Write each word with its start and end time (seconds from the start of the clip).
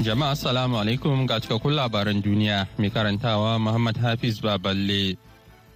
Jama'a 0.00 0.32
assalamu 0.32 0.80
alaikum 0.80 1.28
ga 1.28 1.36
cikakkun 1.44 1.76
labaran 1.76 2.24
duniya 2.24 2.64
mai 2.80 2.88
karantawa 2.88 3.60
Muhammad 3.60 4.00
Hafiz 4.00 4.40
Baballe. 4.40 5.20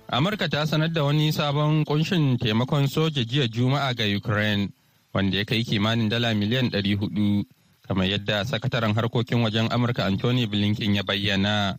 Amurka 0.08 0.48
ta 0.48 0.64
sanar 0.64 0.88
da 0.88 1.04
wani 1.04 1.28
sabon 1.28 1.84
kunshin 1.84 2.40
taimakon 2.40 2.88
soja 2.88 3.20
jiya 3.20 3.52
Juma'a 3.52 3.92
ga 3.92 4.08
Ukraine 4.08 4.72
wanda 5.12 5.36
ya 5.36 5.44
kai 5.44 5.60
kimanin 5.60 6.08
dala 6.08 6.32
miliyan 6.32 6.72
400 6.72 7.44
kamar 7.84 8.08
yadda 8.08 8.48
sakataren 8.48 8.96
harkokin 8.96 9.44
wajen 9.44 9.68
Amurka 9.68 10.08
Anthony 10.08 10.48
Blinken 10.48 10.96
ya 10.96 11.04
bayyana. 11.04 11.76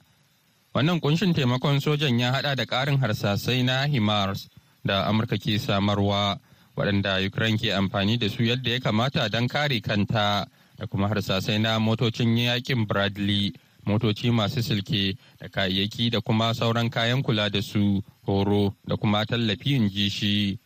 Wannan 0.70 1.02
kunshin 1.02 1.34
taimakon 1.34 1.82
sojan 1.82 2.14
ya 2.22 2.30
hada 2.30 2.54
da 2.54 2.70
karin 2.70 3.02
harsasai 3.02 3.66
na 3.66 3.90
HIMARS 3.90 4.54
da 4.86 5.10
Amurka 5.10 5.42
ke 5.42 5.58
samarwa 5.58 6.38
waɗanda 6.78 7.26
Ukraine 7.26 7.58
ke 7.58 7.74
amfani 7.74 8.22
da 8.22 8.30
su 8.30 8.46
yadda 8.46 8.70
ya 8.78 8.80
kamata 8.86 9.26
don 9.34 9.50
kare 9.50 9.82
kanta. 9.82 10.46
Da 10.78 10.86
kuma 10.88 11.08
harsasai 11.08 11.60
na 11.60 11.80
motocin 11.80 12.38
yaƙin 12.38 12.86
Bradley, 12.88 13.54
motoci 13.86 14.32
masu 14.32 14.62
silke 14.62 15.18
da 15.40 15.48
kayayyaki 15.48 16.10
da 16.12 16.22
kuma 16.22 16.54
sauran 16.54 16.90
kayan 16.90 17.24
kula 17.24 17.50
da 17.50 17.62
su, 17.62 18.02
horo 18.26 18.74
da 18.88 18.96
kuma 18.98 19.26
tallafi 19.26 19.76
in 19.76 19.90
ji 19.90 20.10
shi. 20.10 20.60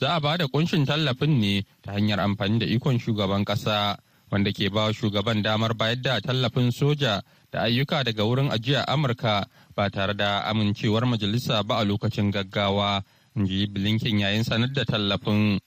Za 0.00 0.16
a 0.16 0.20
ba 0.20 0.36
da 0.38 0.46
kunshin 0.46 0.86
tallafin 0.86 1.38
ne 1.40 1.64
ta 1.82 1.92
hanyar 1.92 2.18
amfani 2.20 2.58
da 2.58 2.66
ikon 2.66 2.98
shugaban 2.98 3.44
ƙasa, 3.44 3.96
wanda 4.30 4.52
ke 4.52 4.70
ba 4.72 4.92
shugaban 4.92 5.42
damar 5.42 5.74
bayar 5.74 5.96
da 6.02 6.20
tallafin 6.20 6.72
soja 6.72 7.22
da 7.52 7.62
ayyuka 7.62 8.04
daga 8.04 8.24
wurin 8.24 8.50
ajiya 8.50 8.84
Amurka 8.88 9.44
ba 9.76 9.90
tare 9.90 10.14
da 10.16 10.40
amincewar 10.48 11.04
majalisa 11.06 11.62
ba 11.66 11.76
a 11.80 11.84
lokacin 11.84 12.32
gaggawa, 12.32 13.02
in 13.36 13.46
ji 13.46 13.66
Blinken 13.66 14.18
yayin 14.20 14.44
sanar 14.44 14.72
da 14.72 14.84
tallafin. 14.84 15.60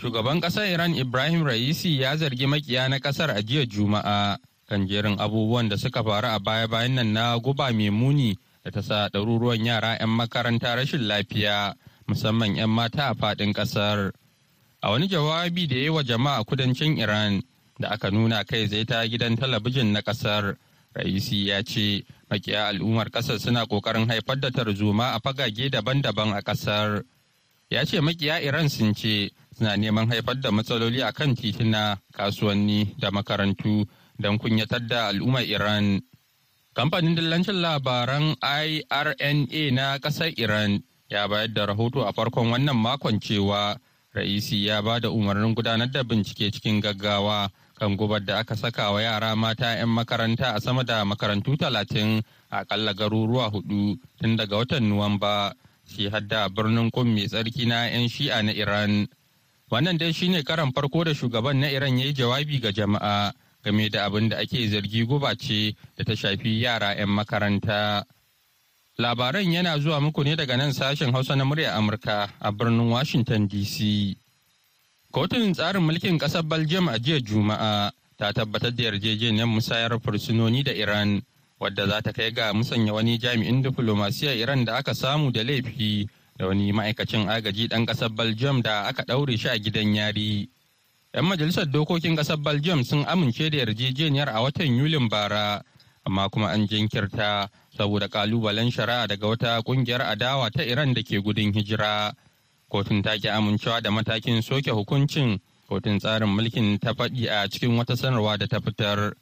Shugaban 0.00 0.40
ƙasar 0.42 0.66
Iran 0.66 0.94
Ibrahim 0.94 1.44
Raisi 1.46 1.98
ya 2.00 2.16
zargi 2.16 2.46
makiya 2.46 2.88
na 2.88 2.98
ƙasar 2.98 3.30
a 3.30 3.42
jiya 3.42 3.62
Juma'a 3.66 4.38
kan 4.68 4.88
jerin 4.88 5.18
abubuwan 5.20 5.68
da 5.68 5.76
suka 5.76 6.02
faru 6.02 6.26
a 6.26 6.38
baya-bayan 6.40 6.94
nan 6.94 7.12
na 7.12 7.38
guba 7.38 7.70
mai 7.72 7.90
muni 7.90 8.36
da 8.64 8.70
ta 8.70 8.80
sa 8.82 9.08
ɗaruruwan 9.08 9.64
yara 9.64 9.96
'yan 10.00 10.08
makaranta 10.10 10.74
rashin 10.74 11.06
lafiya 11.06 11.74
musamman 12.08 12.56
'yan 12.56 12.70
mata 12.70 13.08
a 13.10 13.14
faɗin 13.14 13.52
ƙasar. 13.54 14.10
A 14.82 14.90
wani 14.90 15.06
jawabi 15.08 15.68
da 15.68 15.76
ya 15.76 15.82
yi 15.82 15.88
wa 15.90 16.02
jama'a 16.02 16.44
kudancin 16.44 16.98
Iran 16.98 17.42
da 17.78 17.88
aka 17.90 18.10
nuna 18.10 18.44
kai 18.44 18.66
zai 18.66 18.84
ta 18.84 19.06
gidan 19.06 19.36
talabijin 19.36 19.92
na 19.92 20.00
ƙasar, 20.02 20.56
Raisi 20.94 21.46
ya 21.46 21.62
ce 21.62 22.04
makiya 22.30 22.66
al'ummar 22.68 23.10
ƙasar 23.10 23.38
suna 23.38 23.64
ƙoƙarin 23.66 24.08
haifar 24.10 24.40
da 24.40 24.50
tarzoma 24.50 25.14
a 25.14 25.20
fagage 25.20 25.70
daban-daban 25.70 26.34
a 26.36 26.42
ƙasar. 26.42 27.04
Ya 27.70 27.84
ce 27.84 28.00
makiya 28.00 28.42
Iran 28.42 28.68
sun 28.68 28.92
ce 28.94 29.30
suna 29.56 29.76
neman 29.76 30.08
haifar 30.10 30.40
da 30.40 30.50
matsaloli 30.50 31.02
a 31.02 31.12
kan 31.12 31.34
tituna 31.34 31.96
kasuwanni 32.12 32.94
da 32.98 33.10
makarantu 33.10 33.86
don 34.18 34.38
kunyatar 34.38 34.82
da 34.86 35.08
al'ummar 35.08 35.42
iran. 35.46 36.00
Kamfanin 36.74 37.14
dillancin 37.14 37.62
labaran 37.62 38.34
irna 38.42 39.70
na 39.72 39.98
ƙasar 39.98 40.34
iran 40.36 40.82
ya 41.08 41.28
bayar 41.28 41.48
da 41.54 41.66
rahoto 41.66 42.02
a 42.02 42.12
farkon 42.12 42.50
wannan 42.50 42.74
makon 42.76 43.20
cewa 43.20 43.78
ra'isi 44.14 44.66
ya 44.66 44.82
ba 44.82 45.00
da 45.00 45.10
umarnin 45.10 45.54
gudanar 45.54 45.90
da 45.90 46.02
bincike 46.02 46.50
cikin 46.50 46.80
gaggawa 46.80 47.50
kan 47.78 47.96
gubar 47.98 48.22
da 48.24 48.38
aka 48.42 48.54
saka 48.56 48.90
wa 48.94 49.02
yara 49.02 49.34
mata 49.36 49.74
'yan 49.74 49.88
makaranta 49.90 50.54
a 50.54 50.60
sama 50.60 50.82
da 50.86 51.04
makarantu 51.04 51.58
talatin 51.58 52.22
akalla 52.50 52.94
garuruwa 52.94 53.50
huɗu 53.50 53.98
tun 54.18 54.36
daga 54.36 54.56
watan 54.56 54.86
nuwamba 54.86 55.54
shi 55.86 56.08
hadda 56.08 56.48
birnin 56.48 56.90
kun 56.90 57.10
mai 57.14 57.26
tsarki 57.26 57.66
na 57.66 57.86
'yan 57.90 58.08
shi'a 58.08 58.42
na 58.42 58.52
iran. 58.52 59.06
Wannan 59.70 59.98
dai 59.98 60.12
shine 60.12 60.42
karan 60.44 60.72
farko 60.72 61.04
da 61.04 61.12
shugaban 61.14 61.56
na 61.60 61.68
Iran 61.68 61.98
ya 61.98 62.06
yi 62.06 62.12
jawabi 62.12 62.60
ga 62.60 62.70
jama'a 62.72 63.32
game 63.64 63.88
da 63.88 64.04
abin 64.06 64.28
da 64.28 64.36
ake 64.38 64.68
zargi 64.68 65.06
guba 65.06 65.34
ce 65.36 65.74
da 65.96 66.04
ta 66.04 66.12
shafi 66.14 66.60
yara 66.60 66.94
'yan 66.94 67.08
makaranta. 67.08 68.04
Labaran 68.98 69.50
yana 69.52 69.78
zuwa 69.78 70.00
muku 70.00 70.22
ne 70.24 70.36
daga 70.36 70.56
nan 70.56 70.72
sashen 70.72 71.12
Hausa 71.12 71.34
na 71.34 71.44
murya 71.44 71.74
Amurka 71.74 72.28
a 72.40 72.52
birnin 72.52 72.90
Washington 72.90 73.48
DC. 73.48 74.14
Kotun 75.12 75.52
tsarin 75.54 75.82
mulkin 75.82 76.18
ƙasar 76.18 76.42
Belgium 76.46 76.88
a 76.88 76.98
jiya 76.98 77.18
Juma'a 77.20 77.90
ta 78.18 78.32
tabbatar 78.32 78.70
da 78.70 78.82
yarjejeniyar 78.84 79.46
musayar 79.48 79.98
fursunoni 79.98 80.62
da 80.62 80.72
Iran 80.72 81.22
wadda 81.60 81.86
za 81.88 82.00
ta 82.02 82.12
kai 82.12 82.30
ga 82.30 82.52
musanya 82.52 82.92
wani 82.92 83.18
jami'in 83.18 83.62
diflomasiyya 83.62 84.34
Iran 84.36 84.64
da 84.64 84.76
aka 84.76 84.94
samu 84.94 85.32
da 85.32 85.42
laifi 85.42 86.06
da 86.36 86.46
wani 86.46 86.72
ma'aikacin 86.72 87.28
agaji 87.28 87.68
ɗan 87.68 87.86
ƙasar 87.86 88.08
Belgium 88.10 88.62
da 88.62 88.82
aka 88.88 89.02
ɗaure 89.02 89.38
shi 89.38 89.48
a 89.48 89.58
gidan 89.58 89.94
yari. 89.94 90.48
'Yan 91.14 91.24
majalisar 91.24 91.66
dokokin 91.70 92.16
ƙasar 92.16 92.42
Belgium 92.42 92.82
sun 92.84 93.04
amince 93.06 93.50
da 93.50 93.58
yarjejeniyar 93.58 94.28
a 94.28 94.42
watan 94.42 94.76
Yulin 94.76 95.08
bara, 95.08 95.62
amma 96.04 96.28
kuma 96.28 96.46
an 96.48 96.66
jinkirta 96.66 97.48
saboda 97.78 98.08
ƙalubalen 98.08 98.70
shari'a 98.72 99.06
daga 99.06 99.26
wata 99.28 99.62
ƙungiyar 99.62 100.00
adawa 100.02 100.50
ta 100.50 100.62
Iran 100.62 100.92
da 100.92 101.02
ke 101.02 101.22
gudun 101.22 101.52
hijira. 101.54 102.12
Kotun 102.70 103.02
ta 103.02 103.16
ki 103.16 103.28
amincewa 103.28 103.80
da 103.80 103.90
matakin 103.90 104.42
soke 104.42 104.70
hukuncin 104.74 105.38
kotun 105.68 106.00
tsarin 106.00 106.28
mulkin 106.28 106.80
ta 106.80 106.92
faɗi 106.92 107.28
a 107.30 107.46
cikin 107.48 107.76
wata 107.78 107.94
sanarwa 107.96 108.36
da 108.36 108.46
ta 108.46 108.58
fitar. 108.58 109.14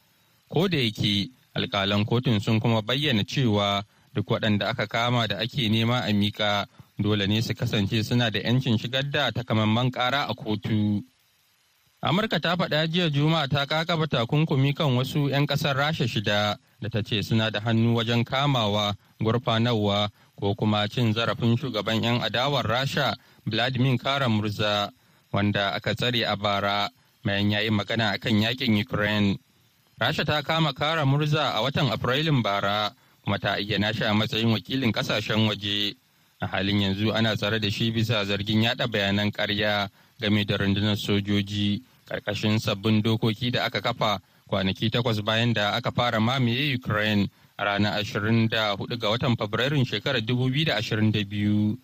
Ko 0.49 0.67
da 0.69 0.79
yake 0.79 1.29
alƙalan 1.55 2.07
kotun 2.07 2.41
sun 2.41 2.59
kuma 2.61 2.81
bayyana 2.81 3.23
cewa 3.25 3.85
duk 4.15 4.27
waɗanda 4.27 4.69
aka 4.71 4.87
kama 4.87 5.29
da 5.29 5.37
ake 5.39 5.69
nema 5.69 6.01
a 6.09 6.13
miƙa 6.13 6.65
dole 7.03 7.27
ne 7.27 7.41
su 7.43 7.55
kasance 7.55 8.03
suna 8.05 8.31
da 8.31 8.39
'yancin 8.39 8.79
shigar 8.79 9.03
da 9.11 9.31
takamaiman 9.33 9.91
kara 9.91 10.27
a 10.29 10.35
kotu. 10.35 11.03
Amurka 12.03 12.41
ta 12.41 12.57
faɗa 12.57 12.87
jiya 12.91 13.11
Juma'a 13.11 13.47
ta 13.49 13.65
kakaba 13.67 14.07
takunkumi 14.07 14.75
kan 14.75 14.91
wasu 14.97 15.29
'yan 15.31 15.47
ƙasar 15.47 15.77
Rasha 15.77 16.07
shida 16.09 16.59
da 16.81 16.89
ta 16.91 17.01
ce 17.03 17.23
suna 17.23 17.51
da 17.51 17.61
hannu 17.61 17.95
wajen 17.95 18.25
kamawa, 18.25 18.97
gurfanarwa 19.23 20.11
ko 20.35 20.55
kuma 20.55 20.89
cin 20.89 21.15
zarafin 21.15 21.57
shugaban 21.57 22.03
'yan 22.03 22.21
adawar 22.21 22.67
Rasha 22.67 23.15
Vladimir 23.47 23.99
Kara 23.99 24.27
Murza 24.29 24.91
wanda 25.33 25.71
aka 25.75 25.95
tsare 25.95 26.25
a 26.27 26.35
bara 26.37 26.91
mayan 27.23 27.51
yayi 27.51 27.71
magana 27.71 28.11
akan 28.19 28.43
yaƙin 28.43 28.81
Ukraine. 28.83 29.39
Rasha 30.01 30.25
ta 30.27 30.43
kama 30.43 30.73
Kara 30.75 31.05
Murza 31.07 31.55
a 31.55 31.63
watan 31.63 31.87
Afrilun 31.95 32.43
bara 32.43 32.91
kuma 33.25 33.39
ta 33.39 33.55
ayyana 33.55 33.95
shi 33.95 34.03
a 34.03 34.11
matsayin 34.13 34.51
wakilin 34.51 34.91
ƙasashen 34.93 35.47
waje. 35.47 35.95
A 36.43 36.47
halin 36.47 36.81
yanzu 36.83 37.15
ana 37.15 37.37
tsare 37.37 37.59
da 37.61 37.71
shi 37.71 37.93
bisa 37.93 38.25
zargin 38.27 38.63
yada 38.63 38.87
bayanan 38.89 39.31
karya 39.31 39.89
game 40.21 40.45
da 40.45 40.57
rundunar 40.59 40.97
sojoji. 40.99 41.83
Karkashin 42.09 42.59
sabbin 42.59 43.01
dokoki 43.03 43.51
da 43.53 43.65
aka 43.65 43.81
kafa 43.81 44.19
kwanaki 44.53 44.91
takwas 44.91 45.23
bayan 45.23 45.53
da 45.55 45.73
aka 45.73 45.91
fara 45.93 46.21
mamaye 46.21 46.75
ukraine 46.75 47.31
a 47.57 47.65
ranar 47.65 48.03
24 48.03 48.99
ga 48.99 49.09
watan 49.09 49.37
fabrairun 49.37 49.85
shekarar 49.87 50.21
2022 50.21 51.77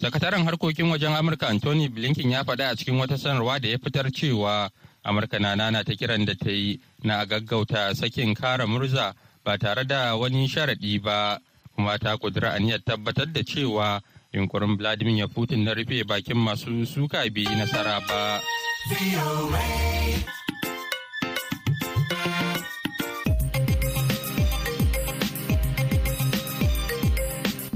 sakataren 0.00 0.44
harkokin 0.48 0.88
wajen 0.88 1.12
amurka 1.12 1.48
anthony 1.48 1.88
blinken 1.88 2.30
ya 2.30 2.44
faɗa 2.44 2.70
a 2.72 2.76
cikin 2.76 2.96
wata 2.96 3.18
sanarwa 3.18 3.58
da 3.60 3.68
ya 3.68 3.78
fitar 3.78 4.08
cewa 4.12 4.70
amurka 5.04 5.38
na 5.38 5.56
nana 5.56 5.84
ta 5.84 5.92
kiran 5.92 6.24
da 6.24 6.34
ta 6.34 6.50
yi 6.50 6.80
na 7.04 7.24
gaggauta 7.26 7.94
sakin 7.94 8.34
kara 8.34 8.66
murza 8.66 9.12
ba 9.44 9.58
tare 9.58 9.84
da 9.84 10.16
wani 10.16 10.48
sharaɗi 10.48 11.02
ba. 11.02 11.38
Kuma 11.76 11.98
ta 12.00 12.16
kudura 12.16 12.56
aniyar 12.56 12.80
tabbatar 12.80 13.28
da 13.28 13.44
cewa 13.44 14.00
yunkurin 14.32 14.76
vladimir 14.80 15.28
putin 15.28 15.60
na 15.64 15.74
rufe 15.76 16.00
bakin 16.08 16.36
masu 16.40 16.86
suka 16.88 17.24
yi 17.28 17.44
nasara 17.44 18.00
ba. 18.08 18.40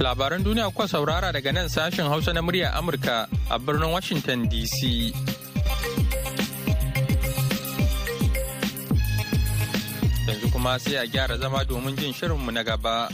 Labaran 0.00 0.40
duniya 0.40 0.72
kuka 0.72 0.88
saurara 0.88 1.28
daga 1.28 1.52
nan 1.52 1.68
sashen 1.68 2.08
hausa 2.08 2.32
na 2.32 2.40
murya 2.40 2.72
amurka 2.72 3.28
a 3.52 3.58
birnin 3.60 3.92
washington 3.92 4.48
dc 4.48 5.12
yanzu 10.24 10.48
kuma 10.52 10.78
sai 10.80 10.96
a 10.96 11.04
gyara 11.04 11.36
zama 11.36 11.64
domin 11.68 11.92
jin 12.00 12.12
shirinmu 12.16 12.48
na 12.50 12.62
gaba. 12.64 13.12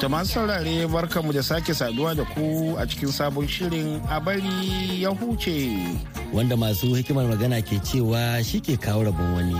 Ta 0.00 0.08
masu 0.08 0.32
saurare 0.32 0.86
barkanmu 0.86 1.32
da 1.32 1.42
sake 1.42 1.74
saduwa 1.74 2.14
da 2.14 2.24
ku 2.24 2.76
a 2.78 2.86
cikin 2.86 3.10
sabon 3.10 3.48
shirin 3.48 3.98
a 4.10 4.20
bari 4.20 5.02
ya 5.02 5.10
huce. 5.10 5.74
Wanda 6.32 6.56
masu 6.56 6.94
hikimar 6.94 7.26
magana 7.26 7.58
ke 7.62 7.82
cewa 7.82 8.38
shi 8.44 8.60
ke 8.60 8.76
kawo 8.78 9.02
rabon 9.04 9.34
wani. 9.34 9.58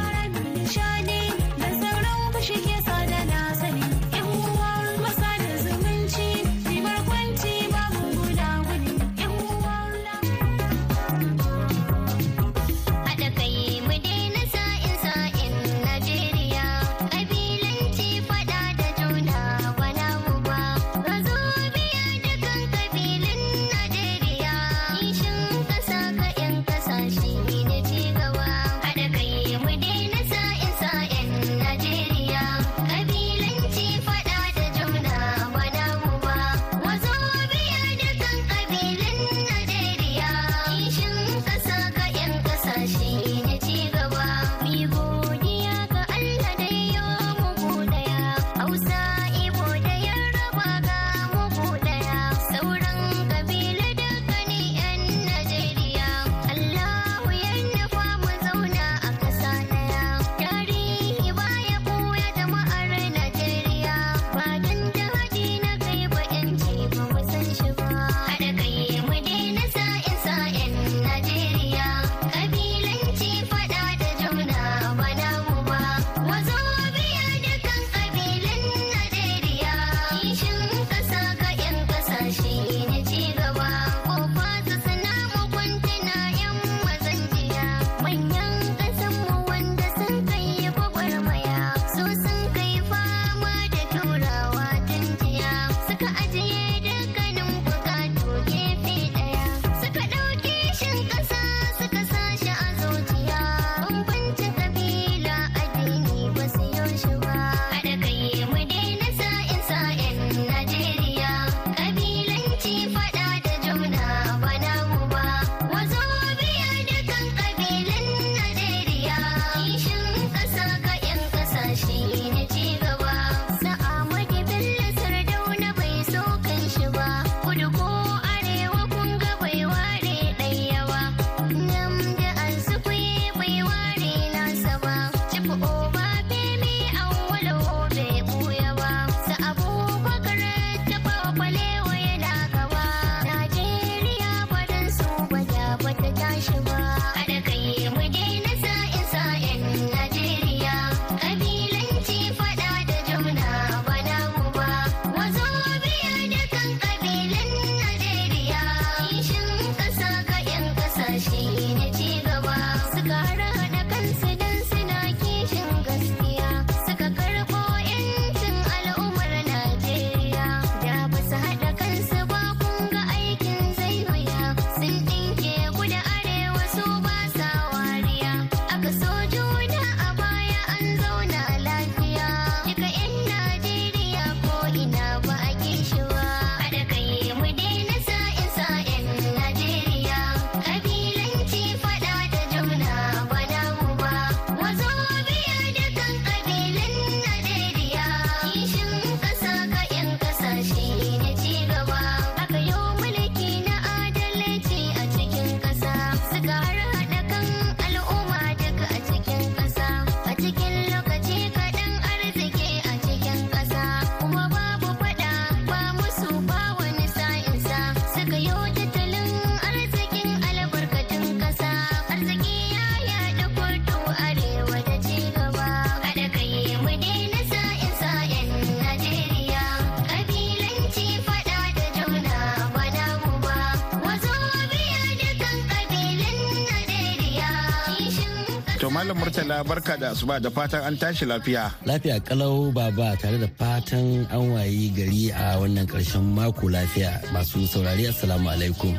Malam 238.98 239.14
Murtala 239.22 239.62
barka 239.62 239.94
da 239.96 240.10
asuba 240.10 240.40
da 240.42 240.50
fatan 240.50 240.82
an 240.82 240.96
tashi 240.98 241.22
lafiya. 241.24 241.70
Lafiya 241.86 242.18
kalau 242.18 242.74
baba 242.74 243.14
tare 243.14 243.38
da 243.38 243.46
fatan 243.46 244.26
an 244.26 244.50
wayi 244.58 244.90
gari 244.90 245.30
a 245.30 245.54
wannan 245.62 245.86
ƙarshen 245.86 246.26
mako 246.34 246.66
lafiya 246.66 247.22
masu 247.30 247.62
saurari 247.70 248.10
assalamu 248.10 248.50
alaikum. 248.50 248.98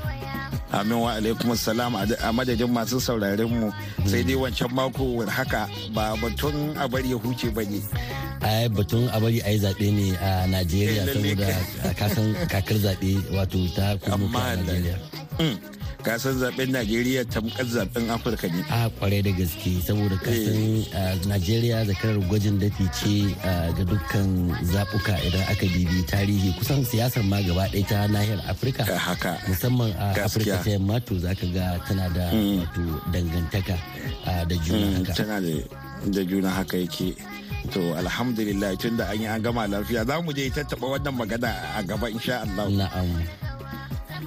Amin 0.71 0.99
wa 1.03 1.19
alaikum 1.19 1.51
salam 1.57 1.95
a 1.99 2.07
madadin 2.31 2.71
masu 2.71 2.95
sauraren 3.03 3.51
mu 3.51 3.67
sai 4.07 4.23
dai 4.23 4.39
wancan 4.39 4.71
mako 4.71 5.19
haka 5.27 5.67
ba 5.91 6.15
batun 6.15 6.79
a 6.79 6.87
bari 6.87 7.09
ya 7.11 7.17
huce 7.19 7.51
ba 7.53 7.59
ne. 7.67 7.83
ai 8.39 8.69
batun 8.71 9.11
a 9.11 9.19
bari 9.19 9.41
a 9.43 9.51
yi 9.51 9.59
zaɓe 9.59 9.87
ne 9.91 10.15
a 10.15 10.47
Najeriya 10.47 11.03
saboda 11.11 11.51
kasan 11.99 12.31
kakar 12.47 12.79
zaɓe 12.79 13.19
wato 13.35 13.59
ta 13.75 13.99
kuma 13.99 14.39
a 14.39 14.55
Najeriya. 14.55 14.95
Kasan 16.03 16.39
zaɓen 16.39 16.71
najeriya 16.71 17.23
tamkar 17.27 17.65
zaɓen 17.67 18.07
afirka 18.09 18.47
ne. 18.47 18.63
A 18.71 18.87
ƙwarai 18.89 19.21
da 19.23 19.31
gaske. 19.35 19.71
Saboda 19.83 20.15
kasan 20.23 20.85
najeriya 21.27 21.85
zakarar 21.85 22.19
gwajin 22.29 22.55
dafi 22.59 22.85
ce 22.95 23.35
ga 23.75 23.83
dukkan 23.83 24.55
zabuka 24.63 25.15
idan 25.27 25.43
aka 25.51 25.65
bibi 25.67 25.99
tarihi. 26.07 26.55
Kusan 26.57 26.85
siyasar 26.87 27.23
ma 27.27 27.41
gaba 27.43 27.67
ɗaya 27.67 27.87
ta 27.87 28.07
nahiyar 28.07 28.39
afirka. 28.47 28.83
Haka. 28.87 29.37
Musamman 29.47 29.91
a 29.99 30.15
afirka 30.23 30.63
ta 30.63 30.69
yamma 30.71 30.99
to 31.05 31.15
zaka 31.19 31.45
ga 31.53 31.77
tana 31.87 32.07
da 32.15 32.31
wato 32.31 32.83
dangantaka 33.11 33.75
da 34.47 34.55
juna 34.63 34.87
haka. 35.03 35.13
tana 35.13 35.37
da 35.43 35.53
da 36.11 36.21
juna 36.23 36.49
haka 36.49 36.77
yake. 36.79 37.15
To 37.75 37.91
alhamdulillah 37.99 38.71
tun 38.79 38.95
da 38.95 39.11
an 39.11 39.19
yi 39.19 39.25
an 39.27 39.41
gama 39.43 39.67
lafiya 39.67 40.07
za 40.07 40.21
mu 40.23 40.31
je 40.31 40.47
tattaba 40.49 40.95
wannan 40.95 41.11
magana 41.11 41.51
a 41.75 41.83
gaba 41.83 42.07
insha 42.09 42.39
Allah. 42.47 42.87
Na'am. 42.87 43.09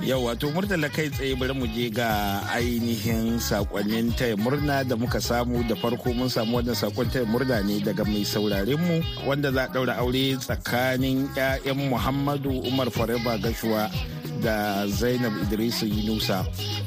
Yau 0.01 0.25
wato 0.25 0.49
murtala 0.51 0.89
kai 0.89 1.13
tsaye 1.13 1.37
bari 1.37 1.53
mu 1.53 1.67
je 1.69 1.91
ga 1.93 2.41
ainihin 2.57 3.37
sakonnin 3.37 4.09
taya 4.17 4.37
murna 4.41 4.81
da 4.85 4.97
muka 4.97 5.21
samu. 5.21 5.61
Da 5.69 5.75
farko 5.77 6.15
mun 6.17 6.29
samu 6.33 6.57
wannan 6.59 6.75
saƙon 6.75 7.13
taya 7.13 7.29
murna 7.29 7.61
ne 7.61 7.77
daga 7.85 8.05
mai 8.09 8.25
sauraren 8.25 8.81
mu 8.81 8.97
wanda 9.29 9.53
za 9.53 9.69
daura 9.69 10.01
aure 10.01 10.37
tsakanin 10.41 11.29
'ya'yan 11.37 11.77
muhammadu 11.93 12.65
umar 12.65 12.89
fareba 12.91 13.37
gashuwa 13.39 13.91
da 14.43 14.87
zainab 14.91 15.33
idrisu 15.47 15.87
yunusa 15.87 16.43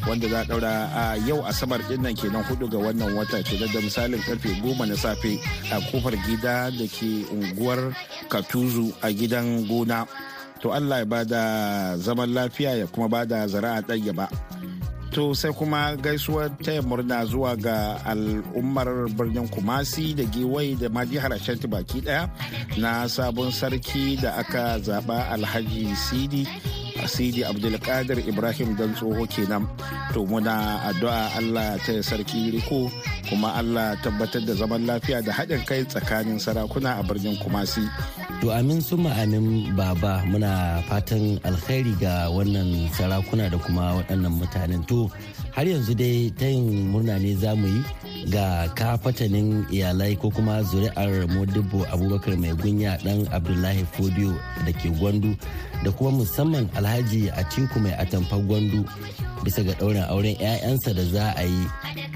wanda 0.10 0.28
za 0.28 0.42
a 0.42 0.46
daura 0.46 0.74
a 0.92 1.04
yau 1.28 1.40
asabar 1.48 1.80
ɗin 1.88 2.02
nan 2.04 2.16
kenan 2.16 2.44
huɗu 2.44 2.68
ga 2.72 2.78
wannan 2.78 3.16
wata 3.16 3.40
ce 3.44 3.56
da 3.58 3.80
misalin 3.82 4.20
ƙarfe 4.28 4.50
goma 4.62 4.86
na 4.86 4.96
safe 4.98 5.40
a 5.72 5.80
ƙofar 5.92 6.18
gida 6.28 6.68
da 6.74 6.86
ke 6.90 7.24
unguwar 7.32 7.96
katuzu 8.28 8.92
a 9.02 9.08
gidan 9.14 9.64
gona. 9.70 10.04
To 10.66 10.74
allah 10.74 10.98
ya 10.98 11.06
ba 11.06 11.22
da 11.22 11.44
zaman 12.02 12.34
lafiya 12.34 12.74
ya 12.74 12.86
kuma 12.90 13.06
ba 13.06 13.22
da 13.22 13.46
zara'a 13.46 13.86
ɗaya 13.86 14.10
ba. 14.18 14.26
To 15.14 15.38
sai 15.38 15.54
kuma 15.54 15.94
gaisuwar 15.96 16.50
taya 16.58 16.82
murna 16.82 17.22
zuwa 17.30 17.54
ga 17.56 18.02
al'ummar 18.02 19.06
birnin 19.14 19.46
kumasi 19.48 20.18
da 20.18 20.26
giwai 20.26 20.74
da 20.74 20.90
ma 20.90 21.06
jihar 21.06 21.30
baki 21.70 22.02
ɗaya 22.02 22.26
na 22.82 23.06
sabon 23.08 23.52
sarki 23.54 24.18
da 24.18 24.42
aka 24.42 24.82
zaba 24.82 25.30
alhaji 25.30 25.94
sidi 25.96 26.50
sidi 27.06 27.46
abdulkadir 27.46 28.26
ibrahim 28.28 28.74
dan 28.76 28.92
tsoho 28.98 29.22
kenan. 29.30 29.70
To 30.18 30.26
muna 30.26 30.82
addu'a 30.90 31.38
allah 31.38 31.78
ta 31.86 31.94
sarki 32.02 32.50
riko 32.58 32.90
kuma 33.30 33.54
allah 33.54 33.94
tabbatar 34.02 34.42
da 34.42 34.54
zaman 34.58 34.82
lafiya 34.90 35.22
da 35.22 35.30
haɗin 35.32 35.62
kai 35.64 35.86
tsakanin 35.86 36.42
sarakuna 36.42 36.98
a 37.00 37.04
birnin 37.06 37.38
kumasi. 37.38 37.86
To 38.42 38.52
amin 38.52 38.82
suma 38.82 39.10
amin 39.18 39.74
baba. 39.76 40.22
Muna 40.28 40.82
fatan 40.86 41.40
alkhairi 41.48 41.96
ga 42.00 42.30
wannan 42.30 42.90
sarakuna 42.94 43.50
da 43.50 43.58
kuma 43.58 43.96
waɗannan 43.98 44.34
mutanen. 44.38 44.82
To 44.88 45.10
har 45.56 45.66
yanzu 45.66 45.94
dai 45.96 46.30
ta 46.40 46.46
yin 46.46 46.92
murna 46.92 47.16
ne 47.20 47.34
za 47.36 47.56
mu 47.56 47.68
yi 47.68 47.82
ga 48.30 48.68
kafatanin 48.76 49.66
iyalai 49.72 50.18
ko 50.20 50.30
kuma 50.30 50.62
zuri'ar 50.66 51.28
modibo 51.30 51.86
abubakar 51.94 52.34
mai 52.38 52.54
gunya 52.58 52.98
dan 53.06 53.28
abdullahi 53.32 53.86
fodiyo 53.94 54.34
da 54.66 54.72
ke 54.74 54.90
gwandu 55.00 55.38
da 55.86 55.92
kuma 55.94 56.12
musamman 56.26 56.66
alhaji 56.76 57.30
atiku 57.32 57.78
mai 57.80 57.94
atamfa 57.94 58.38
gwandu 58.48 58.82
bisa 59.46 59.62
ga 59.64 59.74
ɗaurin 59.80 60.10
auren 60.10 60.34
'ya'yansa 60.42 60.90
da 60.98 61.04
za 61.14 61.26
a 61.38 61.44
yi. 61.46 61.64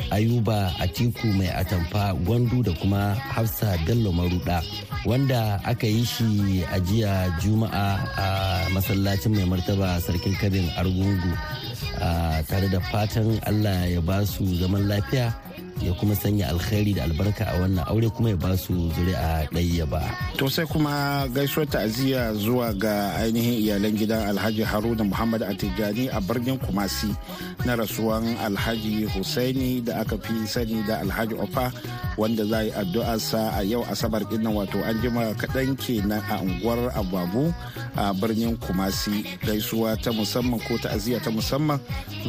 Ayuba 0.10 0.74
atiku 0.82 1.28
mai 1.38 1.54
atamfa 1.54 2.18
gwandu 2.26 2.64
da 2.66 2.74
kuma 2.82 3.14
hafsa 3.14 3.78
bello 3.86 4.10
maruda 4.12 4.64
wanda 5.06 5.62
aka 5.64 5.88
yi 5.88 6.04
shi 6.04 6.64
a 6.68 6.80
jiya 6.82 7.30
juma'a 7.40 7.88
a 8.18 8.28
masallacin 8.74 9.32
mai 9.38 9.46
martaba 9.48 10.02
sarkin 10.04 10.36
kabin 10.42 10.68
argungu 10.76 11.32
tare 12.50 12.68
da 12.68 12.80
fatan 12.92 13.40
allah 13.48 13.88
ya 13.88 14.02
ba 14.02 14.26
su 14.28 14.44
zaman 14.60 14.88
lafiya 14.92 15.32
ya 15.82 15.94
kuma 15.96 16.16
sanya 16.16 16.52
alkhairi 16.52 16.94
da 16.96 17.04
albarka 17.08 17.48
a 17.48 17.56
wannan 17.64 17.84
aure 17.88 18.10
kuma 18.12 18.30
ya 18.30 18.38
ba 18.38 18.58
su 18.58 18.74
zuri'a 18.96 19.48
ɗaya 19.52 19.86
ba. 19.88 20.02
To 20.38 20.50
sai 20.52 20.66
kuma 20.68 21.28
gaisuwar 21.32 21.68
ta'aziyya 21.72 22.34
zuwa 22.36 22.74
ga 22.76 23.16
ainihin 23.20 23.64
iyalan 23.64 23.96
gidan 23.96 24.28
Alhaji 24.30 24.64
Haruna 24.68 25.04
Muhammad 25.08 25.42
Atijani 25.48 26.12
a 26.12 26.20
birnin 26.20 26.60
Kumasi 26.60 27.12
na 27.66 27.76
rasuwan 27.80 28.28
Alhaji 28.44 29.08
Hussaini 29.16 29.80
da 29.84 30.02
aka 30.04 30.18
fi 30.20 30.44
sani 30.48 30.84
da 30.84 31.00
Alhaji 31.00 31.36
Ofa 31.40 31.72
wanda 32.20 32.44
za 32.46 32.64
yi 32.64 32.72
addu'arsa 32.76 33.56
a 33.56 33.64
yau 33.64 33.84
Asabar 33.88 34.24
ɗin 34.28 34.44
wato 34.52 34.84
an 34.84 35.00
jima 35.02 35.32
kaɗan 35.40 35.76
kenan 35.80 36.20
a 36.30 36.44
unguwar 36.44 36.92
Ababu 36.96 37.54
a 37.96 38.14
birnin 38.14 38.58
Kumasi 38.60 39.24
gaisuwa 39.48 39.96
ta 40.02 40.12
musamman 40.12 40.60
ko 40.68 40.76
ta'aziyya 40.78 41.24
ta 41.24 41.32
musamman 41.32 41.80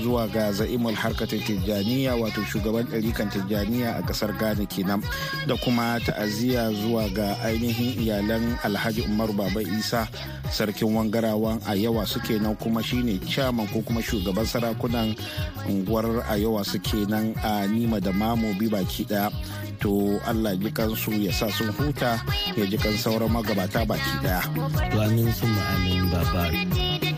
zuwa 0.02 0.26
ga 0.30 0.52
za'imul 0.52 0.94
harkatar 0.94 1.38
Tijjaniya 1.42 2.14
wato 2.14 2.42
shugaban 2.46 2.86
ɗarikan 2.86 3.30
tijjaniya 3.40 3.96
a 3.98 4.02
ƙasar 4.04 4.36
ghana 4.38 4.66
kenan 4.66 5.02
da 5.46 5.56
kuma 5.56 5.98
ta'aziyya 6.04 6.72
zuwa 6.72 7.08
ga 7.14 7.36
ainihin 7.44 8.00
iyalan 8.04 8.58
alhaji 8.64 9.02
umaru 9.08 9.32
baba 9.32 9.60
isa 9.62 10.08
sarkin 10.52 10.92
wangarawan 10.94 11.60
a 11.66 11.74
yawa 11.74 12.06
suke 12.06 12.36
nan 12.40 12.56
kuma 12.56 12.82
shine 12.82 13.18
chairman 13.26 13.66
ko 13.72 13.80
kuma 13.82 14.02
shugaban 14.02 14.44
sarakunan 14.46 15.16
unguwar 15.68 16.24
a 16.28 16.36
yawa 16.36 16.64
suke 16.64 17.08
nan 17.08 17.34
a 17.42 17.66
nima 17.66 18.00
da 18.00 18.12
mamo 18.12 18.52
bi 18.58 18.68
baki 18.68 19.04
ɗaya 19.08 19.32
to 19.80 20.20
allah 20.28 20.56
ji 20.56 20.70
kansu 20.70 21.12
ya 21.16 21.32
sa 21.32 21.48
sun 21.50 21.72
huta 21.72 22.20
ya 22.56 22.66
ji 22.66 22.76
kan 22.76 22.92
sauran 23.00 23.32
magabata 23.32 23.86
baki 23.88 24.14
ɗaya 24.22 24.42
to 24.92 24.98
amin 25.00 26.10
baba. 26.12 27.09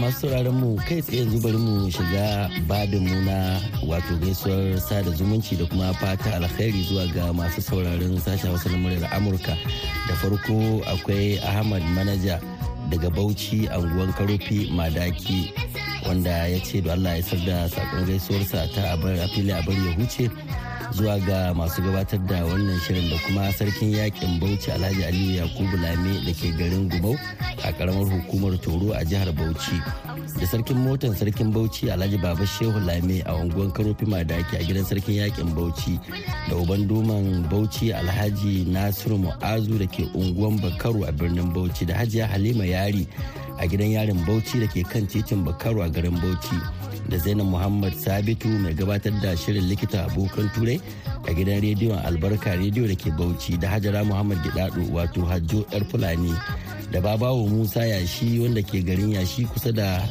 Masu 0.00 0.20
sauraron 0.26 0.54
mu 0.56 0.76
kai 0.88 1.00
tsaye 1.04 1.20
yanzu 1.20 1.38
bari 1.44 1.56
mu 1.60 1.90
shiga 1.92 2.48
babin 2.68 3.04
mu 3.04 3.20
na 3.28 3.60
wato 3.86 4.16
gaisuwar 4.20 4.80
sada 4.80 5.10
zumunci 5.12 5.56
da 5.56 5.64
kuma 5.66 5.92
fata 5.94 6.34
alkhairi 6.40 6.82
zuwa 6.88 7.06
ga 7.14 7.32
masu 7.32 7.60
sauraron 7.62 8.16
sashen 8.20 8.50
wasu 8.50 8.68
muryar 8.80 9.04
Amurka. 9.12 9.54
Da 10.08 10.14
farko 10.16 10.80
akwai 10.88 11.38
Ahmad 11.44 11.82
Manaja 11.94 12.40
daga 12.88 13.10
Bauchi 13.10 13.68
anguwan 13.68 14.12
Karofi 14.16 14.70
Madaki 14.72 15.52
wanda 16.08 16.48
ya 16.48 16.58
ce 16.60 16.80
da 16.80 16.92
Allah 16.92 17.16
ya 17.20 17.36
da 17.46 17.68
saƙon 17.68 18.06
gaisuwarsa 18.06 18.72
ta 18.74 18.92
abar 18.96 19.20
a 19.20 19.28
fili 19.28 19.52
abar 19.52 19.74
ya 19.74 19.92
huce 20.00 20.30
zuwa 20.92 21.18
ga 21.20 21.54
masu 21.54 21.82
gabatar 21.82 22.18
da 22.26 22.44
wannan 22.44 22.80
shirin 22.80 23.10
da 23.10 23.16
kuma 23.26 23.52
sarkin 23.52 23.92
yaƙin 23.94 24.40
bauchi 24.40 24.70
alhaji 24.72 25.04
aliyu 25.04 25.36
yakubu 25.40 25.76
lame 25.76 26.20
da 26.26 26.32
ke 26.34 26.50
garin 26.58 26.88
gubau 26.90 27.14
a 27.64 27.72
karamar 27.72 28.06
hukumar 28.10 28.58
toro 28.60 28.92
a 28.92 29.04
jihar 29.04 29.30
bauchi. 29.32 29.78
Da 30.40 30.46
sarkin 30.46 30.76
motan 30.82 31.14
sarkin 31.14 31.52
bauchi 31.52 31.90
alhaji 31.90 32.16
baba 32.20 32.46
shehu 32.46 32.80
lame 32.86 33.22
a 33.26 33.32
unguwar 33.38 33.70
karofi 33.72 34.06
madaki 34.06 34.56
a 34.58 34.64
gidan 34.64 34.84
sarkin 34.84 35.14
yaƙin 35.22 35.54
bauchi. 35.54 36.00
Da 36.48 36.56
uban 36.56 36.88
doman 36.88 37.44
bauchi 37.48 37.92
alhaji 37.94 38.66
nasiru 38.66 39.18
mu'azu 39.18 39.78
da 39.78 39.86
ke 39.86 40.10
unguwan 40.14 40.58
bakaru 40.60 41.06
a 41.08 41.12
birnin 41.12 41.52
bauchi. 41.54 41.86
Da 41.86 41.94
hajiya 41.94 42.26
halima 42.28 42.64
yari 42.64 43.06
a 43.58 43.66
gidan 43.68 43.92
yarin 43.94 44.24
bauchi 44.26 44.58
da 44.60 44.66
ke 44.66 44.82
kan 44.88 45.06
titin 45.06 45.44
bakaru 45.46 45.84
a 45.86 45.88
garin 45.90 46.16
bauchi. 46.18 46.58
Da 47.10 47.18
zainab 47.18 47.46
muhammad 47.50 47.92
sabitu 47.98 48.46
mai 48.48 48.70
gabatar 48.74 49.10
da 49.22 49.34
shirin 49.36 49.66
likita 49.66 50.06
abokan 50.06 50.46
turai 50.54 50.78
a 51.26 51.32
gidan 51.34 51.58
rediyon 51.60 51.98
albarka 52.06 52.54
rediyo 52.54 52.86
da 52.86 52.94
ke 52.94 53.10
bauchi 53.18 53.58
da 53.58 53.68
hajara 53.68 54.04
muhammad 54.06 54.38
gidado 54.46 54.78
wato 54.94 55.26
hajjo 55.26 55.66
yar 55.74 55.82
fulani 55.90 56.30
da 56.94 57.00
babawo 57.02 57.48
musa 57.50 57.82
yashi 57.86 58.38
wanda 58.38 58.62
ke 58.62 58.82
garin 58.86 59.10
yashi 59.18 59.42
kusa 59.50 59.72
da 59.74 60.06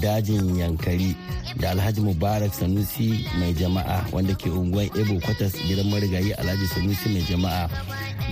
dajin 0.00 0.56
yankari 0.56 1.12
da 1.60 1.70
alhaji 1.76 2.00
mubarak 2.00 2.54
sanusi 2.54 3.28
mai 3.38 3.52
jama'a 3.52 4.08
wanda 4.12 4.32
ke 4.34 4.48
unguwan 4.50 4.88
ebo 4.96 5.20
kwatas 5.20 5.52
gidan 5.68 5.88
marigayi 5.92 6.32
alhaji 6.40 6.66
sanusi 6.72 7.08
mai 7.12 7.24
jama'a 7.28 7.68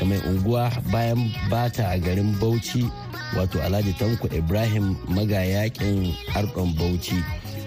da 0.00 0.04
mai 0.08 0.20
unguwa 0.28 0.72
bayan 0.92 1.20
bata 1.52 1.88
a 1.92 1.98
garin 2.00 2.32
bauchi 2.40 2.88
wato 3.36 3.60
alhaji 3.62 3.92
tanko 4.00 4.28
ibrahim 4.32 4.96
magayakin 5.08 6.14
harkon 6.32 6.72
bauchi. 6.78 7.18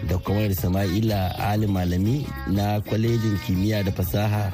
Da 0.07 0.17
kuma 0.17 0.47
sama'ila 0.53 1.35
ali 1.39 1.67
malami 1.67 2.25
na 2.47 2.79
kwalejin 2.81 3.37
kimiyya 3.45 3.83
da 3.83 3.91
fasaha 3.91 4.51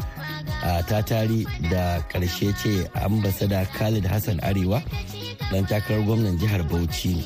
a 0.63 0.81
tatari 0.83 1.45
da 1.69 2.01
ƙarshe 2.09 2.53
ce 2.57 2.89
ambasada 2.93 3.65
khalid 3.77 4.05
hassan 4.05 4.39
arewa 4.41 4.81
dan 5.51 5.65
takarar 5.65 6.01
gwamnan 6.05 6.37
jihar 6.41 6.63
bauchi. 6.65 7.21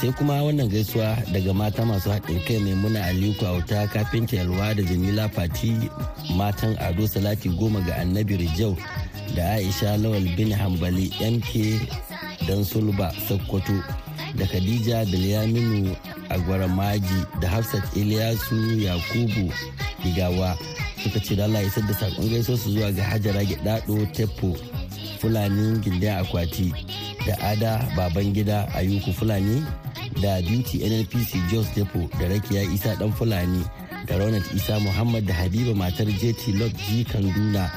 Sai 0.00 0.12
kuma 0.12 0.44
wannan 0.44 0.68
gaisuwa 0.68 1.16
daga 1.32 1.52
mata 1.54 1.82
masu 1.84 2.10
haɗin 2.12 2.40
kai 2.46 2.58
maimuna 2.60 3.00
aliyu 3.06 3.32
auta 3.46 3.86
kafinta 3.88 4.36
yalwa 4.36 4.74
da 4.76 4.82
jamila 4.82 5.28
fati 5.28 5.72
matan 6.36 6.76
ado 6.78 7.06
salati 7.08 7.48
goma 7.48 7.80
ga 7.80 7.96
annabi 7.96 8.36
rijau 8.36 8.76
da 9.34 9.56
aisha 9.56 9.96
lawal 9.96 10.28
bin 10.36 10.52
hambali 10.52 11.08
mk 11.32 11.80
dan 12.46 12.64
sulba 12.64 13.12
sokoto 13.28 13.72
da 14.36 14.46
khadija 14.46 15.04
bilyaminu 15.04 15.96
agwaramaji 16.28 17.20
da 17.40 17.48
hafsat 17.48 17.96
iliyasu 17.96 18.80
yakubu 18.80 19.52
digawa 20.04 20.56
suka 21.02 21.20
ce 21.20 21.36
da 21.36 21.46
ya 21.46 21.70
da 21.88 21.94
saƙon 21.94 22.28
gaiso 22.30 22.56
su 22.56 22.70
zuwa 22.70 22.92
ga 22.92 23.02
hajara 23.04 23.44
gidado 23.44 24.06
tepo 24.12 24.56
fulani 25.20 25.78
gindin 25.80 26.10
akwati 26.10 26.72
da 27.26 27.34
ada 27.40 27.88
baban 27.96 28.32
gida 28.32 28.68
ayuku 28.74 29.12
fulani 29.12 29.62
da 30.22 30.40
beauty 30.42 30.78
nnpc 30.78 31.36
jos 31.50 31.66
depo 31.74 32.08
da 32.20 32.28
rakiya 32.28 32.62
isa 32.62 32.96
dan 32.96 33.12
fulani 33.12 33.64
da 34.06 34.18
ronald 34.18 34.44
isa 34.56 34.80
muhammad 34.80 35.26
da 35.26 35.34
habiba 35.34 35.74
matar 35.74 36.06
jt 36.06 36.48
lot 36.58 36.72
g 36.88 37.04
kanduna 37.04 37.70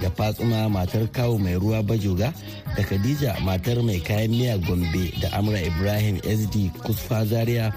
da 0.00 0.10
fatsuma 0.10 0.68
matar 0.68 1.06
kawo 1.12 1.38
mai 1.38 1.54
ruwa 1.58 1.82
bajoga 1.82 2.32
da 2.76 2.82
khadija 2.82 3.36
matar 3.44 3.82
mai 3.82 4.00
kayan 4.00 4.30
miya 4.30 4.58
gombe 4.58 5.12
da 5.20 5.28
amra 5.38 5.60
ibrahim 5.60 6.16
sd 6.24 6.70
kusfa 6.82 7.24
zaria 7.24 7.72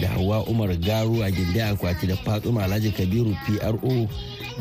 da 0.00 0.08
hawa 0.08 0.42
umar 0.46 0.76
garu 0.76 1.22
a 1.24 1.30
gindi 1.30 1.60
akwati 1.60 2.06
da 2.06 2.16
fatsuma 2.16 2.64
alhaji 2.64 2.90
kabiru 2.92 3.36
pro 3.46 4.08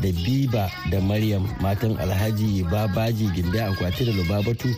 da 0.01 0.09
biba 0.25 0.71
da 0.91 0.99
maryam 1.01 1.47
matan 1.61 1.97
alhaji 1.99 2.63
babaji 2.63 3.27
gindi 3.35 3.59
akwati 3.59 4.05
da 4.05 4.11
lubabatu 4.11 4.69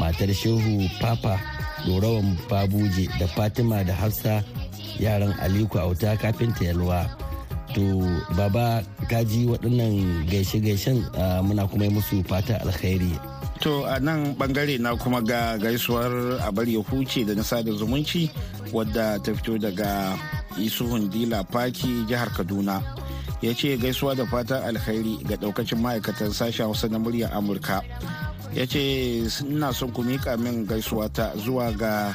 matar 0.00 0.34
shehu 0.34 0.88
papa 1.00 1.40
dorawan 1.86 2.36
babuje 2.50 3.08
da 3.18 3.26
fatima 3.26 3.84
da 3.84 3.94
hafsa 3.94 4.42
yaran 4.98 5.34
aliko 5.40 5.78
auta 5.78 6.16
kafinta 6.16 6.64
yalwa. 6.64 7.25
To 7.74 8.02
baba 8.36 8.82
kaji 9.08 9.46
waɗannan 9.46 10.26
gaishe-gaishen 10.30 11.02
muna 11.42 11.66
kuma 11.68 11.84
yi 11.84 11.90
musu 11.90 12.22
fata 12.28 12.60
alkhairi. 12.62 13.12
To 13.60 13.84
a 13.88 13.98
nan 14.00 14.34
ɓangare 14.36 14.78
na 14.80 14.96
kuma 14.96 15.22
ga 15.22 15.56
gaisuwar 15.58 16.38
abar 16.44 16.68
ya 16.68 16.80
huce 16.82 17.24
da 17.24 17.34
na 17.34 17.42
sada 17.42 17.72
zumunci 17.72 18.30
wadda 18.72 19.18
ta 19.22 19.32
fito 19.32 19.58
daga 19.58 20.12
isuhun 20.60 21.08
dila 21.08 21.44
faki 21.50 22.04
jihar 22.06 22.28
kaduna. 22.36 22.82
Ya 23.42 23.52
ce 23.54 23.76
gaisuwa 23.76 24.14
da 24.16 24.26
fatan 24.26 24.62
alkhairi 24.62 25.20
ga 25.24 25.36
daukacin 25.36 25.80
ma'aikatan 25.80 26.32
sashen 26.32 26.66
hausa 26.66 26.88
na 26.88 26.98
muryar 26.98 27.32
amurka. 27.32 27.80
Ya 28.54 28.66
ce 28.66 28.80
ina 29.48 29.72
son 29.72 29.92
ku 29.92 30.02
mika 30.02 30.36
min 30.36 30.66
gaisuwa 30.66 31.08
ta 31.12 31.32
zuwa 31.36 31.72
ga 31.72 32.12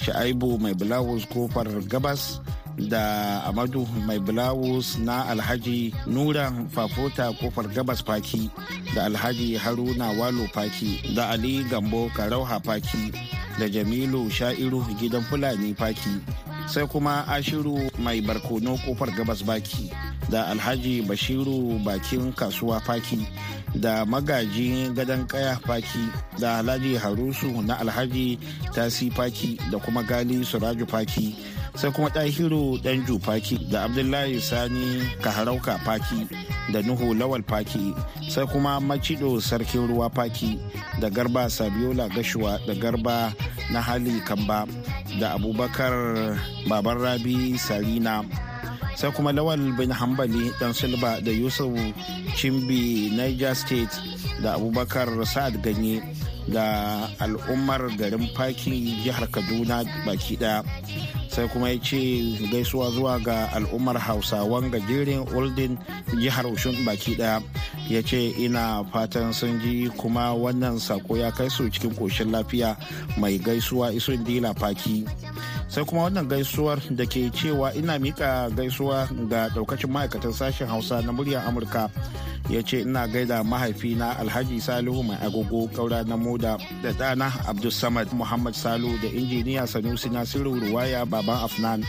sha'aibu 0.00 0.58
mai 0.58 0.74
bulawus 0.74 1.24
ƙofar 1.28 1.68
gabas 1.88 2.40
da 2.78 3.42
amadu 3.44 3.86
mai 4.06 4.18
bulawus 4.18 4.98
na 4.98 5.26
alhaji 5.28 5.94
nura 6.06 6.52
fafota 6.70 7.32
ƙofar 7.40 7.68
gabas 7.74 8.02
faki 8.04 8.50
da 8.94 9.04
alhaji 9.04 9.56
haruna 9.56 10.10
walo 10.18 10.46
faki 10.52 11.14
da 11.14 11.30
ali 11.30 11.64
gambo 11.64 12.08
karauha 12.16 12.60
faki 12.64 13.12
da 13.58 13.68
jamilu 13.68 14.30
sha'iru 14.30 14.80
gidan 14.98 15.22
fulani 15.28 15.74
faki. 15.74 16.20
Sai 16.66 16.86
kuma 16.86 17.24
ashiru 17.28 17.76
mai 17.98 18.20
barkono 18.22 18.76
ƙofar 18.80 19.12
gabas 19.16 19.42
baki 19.44 19.90
da 20.30 20.46
alhaji 20.48 21.02
bashiru 21.02 21.76
bakin 21.84 22.32
kasuwa 22.32 22.80
faki 22.80 23.26
da 23.74 24.04
magaji 24.04 24.88
gadon 24.94 25.26
kaya 25.26 25.58
faki 25.66 26.08
da 26.40 26.58
alhaji 26.62 26.96
harusu 26.96 27.50
na 27.66 27.76
alhaji 27.78 28.38
tasi 28.72 29.10
faki 29.10 29.58
da 29.70 29.78
kuma 29.78 30.02
gali 30.02 30.44
suraju 30.44 30.86
faki. 30.88 31.36
Sai 31.74 31.90
kuma 31.92 32.08
ɗahiru 32.08 32.78
ɗan 32.82 33.06
faki 33.20 33.58
da 33.70 33.84
abdullahi 33.84 34.40
sani 34.40 35.02
kaharauka 35.22 35.78
faki 35.84 36.28
da 36.72 36.82
nuhu 36.82 37.14
lawal 37.14 37.42
faki 37.42 37.94
sai 38.28 38.46
kuma 38.46 38.80
macido 38.80 39.40
sarkin 39.40 39.88
ruwa 39.88 40.10
faki 40.10 40.58
da 41.00 41.08
garba 41.10 41.48
sabiola 41.50 42.08
gashuwa 42.08 42.58
da 42.66 42.74
garba 42.74 43.32
na 43.72 43.80
hali 43.80 44.20
kamba 44.20 44.66
da 45.20 45.34
abubakar 45.34 46.36
baban 46.68 46.98
rabi 47.00 47.56
sarina 47.58 48.22
sai 48.96 49.10
kuma 49.12 49.32
lawal 49.32 49.72
bin 49.76 49.90
hambali 49.90 50.52
dan 50.60 50.72
silba 50.76 51.20
da 51.24 51.30
yusuf 51.32 51.72
chimbi 52.36 53.10
niger 53.16 53.54
state 53.56 53.92
da 54.42 54.54
abubakar 54.58 55.08
sa'ad 55.24 55.62
ganye. 55.62 56.02
Da 56.48 57.08
al'ummar 57.20 57.90
garin 57.98 58.28
faki 58.36 59.02
jihar 59.04 59.28
kaduna 59.30 59.84
baki 60.06 60.36
ɗaya 60.36 60.64
sai 61.28 61.48
kuma 61.48 61.70
ya 61.70 61.78
ce 61.78 61.98
gaisuwa 62.50 62.90
zuwa 62.90 63.18
ga 63.22 63.48
al'ummar 63.54 63.96
hausawan 63.98 64.70
gajeren 64.70 65.24
oldin 65.34 65.78
jihar 66.20 66.46
oshun 66.46 66.76
baki 66.84 67.14
ɗaya 67.16 67.42
ya 67.88 68.02
ce 68.02 68.32
ina 68.38 68.84
fatan 68.92 69.32
sun 69.32 69.60
ji 69.60 69.88
kuma 69.96 70.32
wannan 70.34 70.78
sako 70.78 71.16
ya 71.16 71.30
kai 71.30 71.48
su 71.50 71.68
cikin 71.68 71.94
koshin 71.94 72.30
lafiya. 72.32 72.76
Mai 73.18 73.38
gaisuwa 73.38 73.92
isun 73.92 74.24
dila 74.24 74.54
faki. 74.54 75.04
Sai 75.68 75.84
kuma 75.84 76.02
wannan 76.08 76.28
gaisuwar 76.28 76.78
da 76.90 77.04
ke 77.04 77.28
cewa 77.34 77.74
ina 77.74 77.98
mika 77.98 78.48
gaisuwa 78.56 79.08
ga 79.28 79.48
daukacin 79.52 79.90
ma'aikatan 79.90 80.32
sashen 80.32 80.68
hausa 80.68 81.02
na 81.02 81.12
muryar 81.12 81.44
amurka. 81.48 81.90
Ya 82.50 82.62
ce 82.62 82.80
ina 82.80 83.06
gaida 83.08 83.44
mahaifina 83.44 84.18
alhaji 84.18 84.60
salihu 84.60 85.02
mai 85.02 85.16
agogo 85.22 85.68
kaura 85.76 86.02
na 86.04 86.16
moda 86.16 86.58
da 86.82 86.90
ɗana 86.92 87.32
abdulsamad 87.48 88.08
muhammad 88.12 88.54
salu 88.54 88.98
da 89.02 89.08
injiniya 89.08 89.66
sanusi 89.66 90.08
nasiru 90.10 90.58
ruwaya 90.60 91.06
baban 91.06 91.44
afnan 91.44 91.84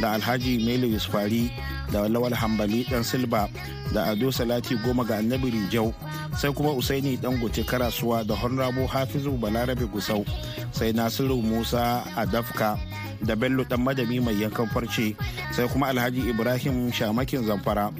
da 0.00 0.12
alhaji 0.12 0.58
mele 0.66 0.86
yusufari 0.88 1.50
da 1.92 2.08
lawal 2.08 2.34
hambali 2.34 2.84
dan 2.90 3.02
silba 3.04 3.48
da 3.94 4.04
ado 4.10 4.32
salati 4.32 4.74
goma 4.82 5.04
ga 5.04 5.18
annabi 5.18 5.50
rijau 5.50 5.94
sai 6.36 6.52
kuma 6.52 6.72
usaini 6.72 7.16
dangote 7.16 7.62
karasuwa 7.64 8.24
da 8.24 8.34
honrabo 8.34 8.86
hafizu 8.86 9.30
balarabe 9.36 9.84
gusau 9.86 10.24
sai 10.72 10.92
nasiru 10.92 11.42
musa 11.42 12.02
adafka 12.16 12.78
da 13.22 13.34
bello 13.36 13.64
dan 13.64 13.80
madami 13.82 14.20
mai 14.20 14.34
yankan 14.34 14.66
farce 14.72 15.14
sai 15.54 15.68
kuma 15.70 15.88
alhaji 15.94 16.30
ibrahim 16.30 16.90
shamakin 16.92 17.44
zamfara 17.46 17.90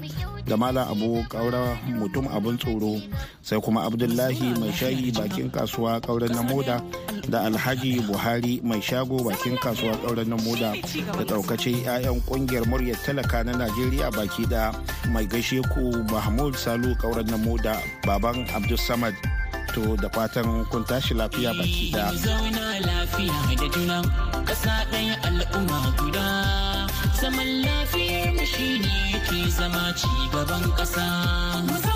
da 0.45 0.57
malam 0.57 0.83
abu 0.91 1.23
kaura 1.31 1.79
mutum 1.87 2.27
abun 2.27 2.57
tsoro 2.59 2.99
sai 3.41 3.59
kuma 3.63 3.87
abdullahi 3.87 4.51
mai 4.59 4.71
shayi 4.75 5.11
bakin 5.15 5.47
kasuwa 5.49 6.01
kauren 6.03 6.31
na 6.35 6.43
moda 6.43 6.83
da 7.31 7.47
alhaji 7.47 8.03
buhari 8.03 8.59
mai 8.63 8.81
shago 8.83 9.23
bakin 9.23 9.55
kasuwa 9.63 9.95
kauren 10.03 10.27
na 10.29 10.35
moda 10.37 10.75
da 11.17 11.23
daukace 11.23 11.71
'ya'yan 11.71 12.19
ƙungiyar 12.27 12.67
muryar 12.67 12.99
talaka 13.07 13.43
na 13.47 13.55
najeriya 13.55 14.11
baki 14.11 14.43
da 14.51 14.75
mai 15.15 15.23
gaishe 15.25 15.63
ku 15.71 16.03
mahmud 16.11 16.55
salu 16.59 16.91
kauren 16.99 17.27
na 17.31 17.37
moda 17.39 17.79
baban 18.03 18.43
abdulsamad. 18.51 19.15
To 19.73 19.95
da 19.97 20.09
fatan 20.09 20.65
kun 20.71 20.83
tashi 20.85 21.13
lafiya 21.13 21.51
baki 21.57 21.91
da 21.93 22.11
zaman 27.21 27.49
lafiyar 27.65 28.29
mu 28.37 28.45
shine 28.53 28.93
ke 29.27 29.39
zama 29.57 29.83
ci 29.97 30.09
gaban 30.33 30.63
ƙasa. 30.77 31.92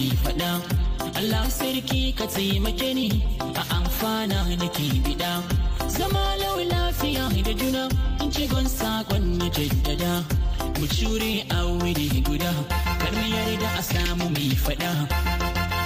Nake 0.00 0.16
faɗa. 0.24 0.50
Allah 1.18 1.44
sarki 1.50 2.14
ka 2.16 2.26
taimake 2.26 2.94
ni 2.94 3.22
a 3.54 3.62
amfana 3.76 4.38
nake 4.58 4.86
biɗa. 5.04 5.42
Zama 5.88 6.24
lau 6.40 6.58
lafiya 6.72 7.28
da 7.44 7.52
juna 7.52 7.88
in 8.20 8.30
ci 8.30 8.46
gon 8.46 8.64
saƙon 8.64 9.38
na 9.38 9.46
jaddada. 9.48 10.24
Mu 10.78 10.86
cure 10.86 11.44
a 11.50 11.58
wuri 11.78 12.22
guda 12.24 12.52
kar 13.00 13.12
mu 13.12 13.24
yarda 13.34 13.68
a 13.78 13.82
samu 13.82 14.26
mai 14.34 14.50
faɗa. 14.64 14.90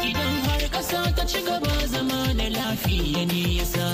Idan 0.09 0.35
har 0.47 0.63
ƙasa 0.75 1.15
ta 1.17 1.25
ci 1.27 1.41
gaba 1.43 1.87
zama 1.89 2.33
na 2.35 2.45
lafiya 2.57 3.27
ne 3.27 3.59
yasa 3.59 3.87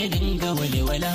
ya 0.00 0.06
dinga 0.08 0.50
walewala 0.58 1.12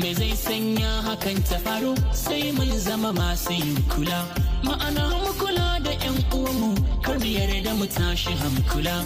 me 0.00 0.10
zai 0.18 0.34
sanya 0.44 0.90
hakan 1.06 1.38
ta 1.48 1.56
faru? 1.64 1.92
Sai 2.12 2.50
mun 2.56 2.70
zama 2.86 3.12
masu 3.12 3.52
yin 3.54 3.76
kula. 3.92 4.20
Ma'ana 4.66 5.04
mu 5.22 5.30
kula 5.40 5.68
da 5.84 5.92
'yan 6.02 6.16
uwanmu 6.34 6.70
kar 7.04 7.16
mu 7.22 7.28
yarda 7.38 7.72
mu 7.78 7.86
tashi 7.96 8.32
hankula 8.42 8.96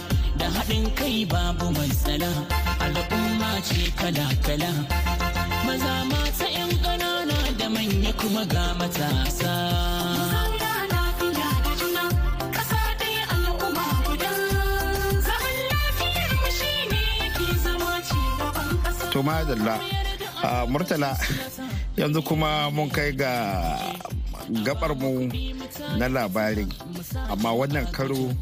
da 0.40 0.46
haɗin 0.57 0.85
kai 0.99 1.25
babu 1.33 1.66
matsala. 1.77 2.31
Al'umma 2.85 3.51
ce 3.68 3.81
kala-kala. 4.01 4.70
Maza 5.66 5.94
mata 6.11 6.46
'yan 6.57 6.70
ƙanana 6.85 7.38
da 7.59 7.66
manya 7.75 8.12
kuma 8.20 8.44
ga 8.53 8.64
matasa. 8.81 9.99
To 19.11 19.23
madalla. 19.23 19.79
Murtala 20.68 21.16
yanzu 21.96 22.23
kuma 22.25 22.70
mun 22.70 22.88
kai 22.90 23.12
ga 23.12 23.77
gabar 24.64 24.94
mu 24.96 25.29
na 25.99 26.09
labarin. 26.09 26.70
Amma 27.31 27.51
wannan 27.53 27.87
karo 27.92 28.33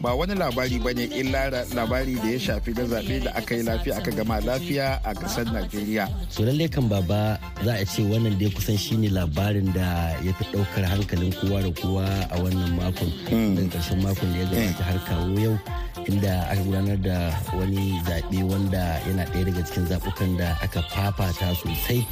ba 0.00 0.14
wani 0.14 0.34
labari 0.34 0.78
ba 0.78 0.92
ne 0.92 1.04
illa 1.08 1.48
labari 1.74 2.14
da 2.20 2.28
ya 2.30 2.38
shafi 2.40 2.70
na 2.76 2.84
zaɓe 2.84 3.24
da 3.24 3.30
aka 3.34 3.54
yi 3.56 3.62
lafiya 3.62 3.96
aka 3.96 4.10
gama 4.12 4.40
lafiya 4.40 5.00
a 5.04 5.14
ƙasar 5.14 5.46
najeriya. 5.52 6.08
So 6.28 6.42
lallai 6.44 6.68
kan 6.68 6.88
baba 6.88 7.38
za 7.64 7.72
a 7.80 7.84
ce 7.84 8.02
wannan 8.04 8.36
dai 8.38 8.50
kusan 8.52 8.76
shine 8.78 9.08
labarin 9.10 9.72
da 9.72 10.12
ya 10.20 10.32
fi 10.36 10.44
ɗaukar 10.52 10.84
hankalin 10.84 11.32
kowa 11.40 11.62
da 11.62 11.70
kowa 11.80 12.04
a 12.30 12.36
wannan 12.38 12.70
makon 12.76 13.10
daga 13.56 13.68
ƙarshen 13.72 13.98
makon 14.04 14.28
da 14.32 14.38
ya 14.38 14.46
gabata 14.52 14.82
har 14.84 14.98
kawo 15.08 15.38
yau 15.40 15.54
inda 16.06 16.34
aka 16.52 16.62
gudanar 16.62 16.98
da 17.02 17.16
wani 17.58 17.98
zaɓe 18.06 18.38
wanda 18.44 19.00
yana 19.08 19.24
ɗaya 19.32 19.44
daga 19.48 19.62
cikin 19.64 19.86
zaɓukan 19.88 20.30
da 20.38 20.48
aka 20.62 20.80
fafata 20.92 21.54
sosai. 21.56 22.04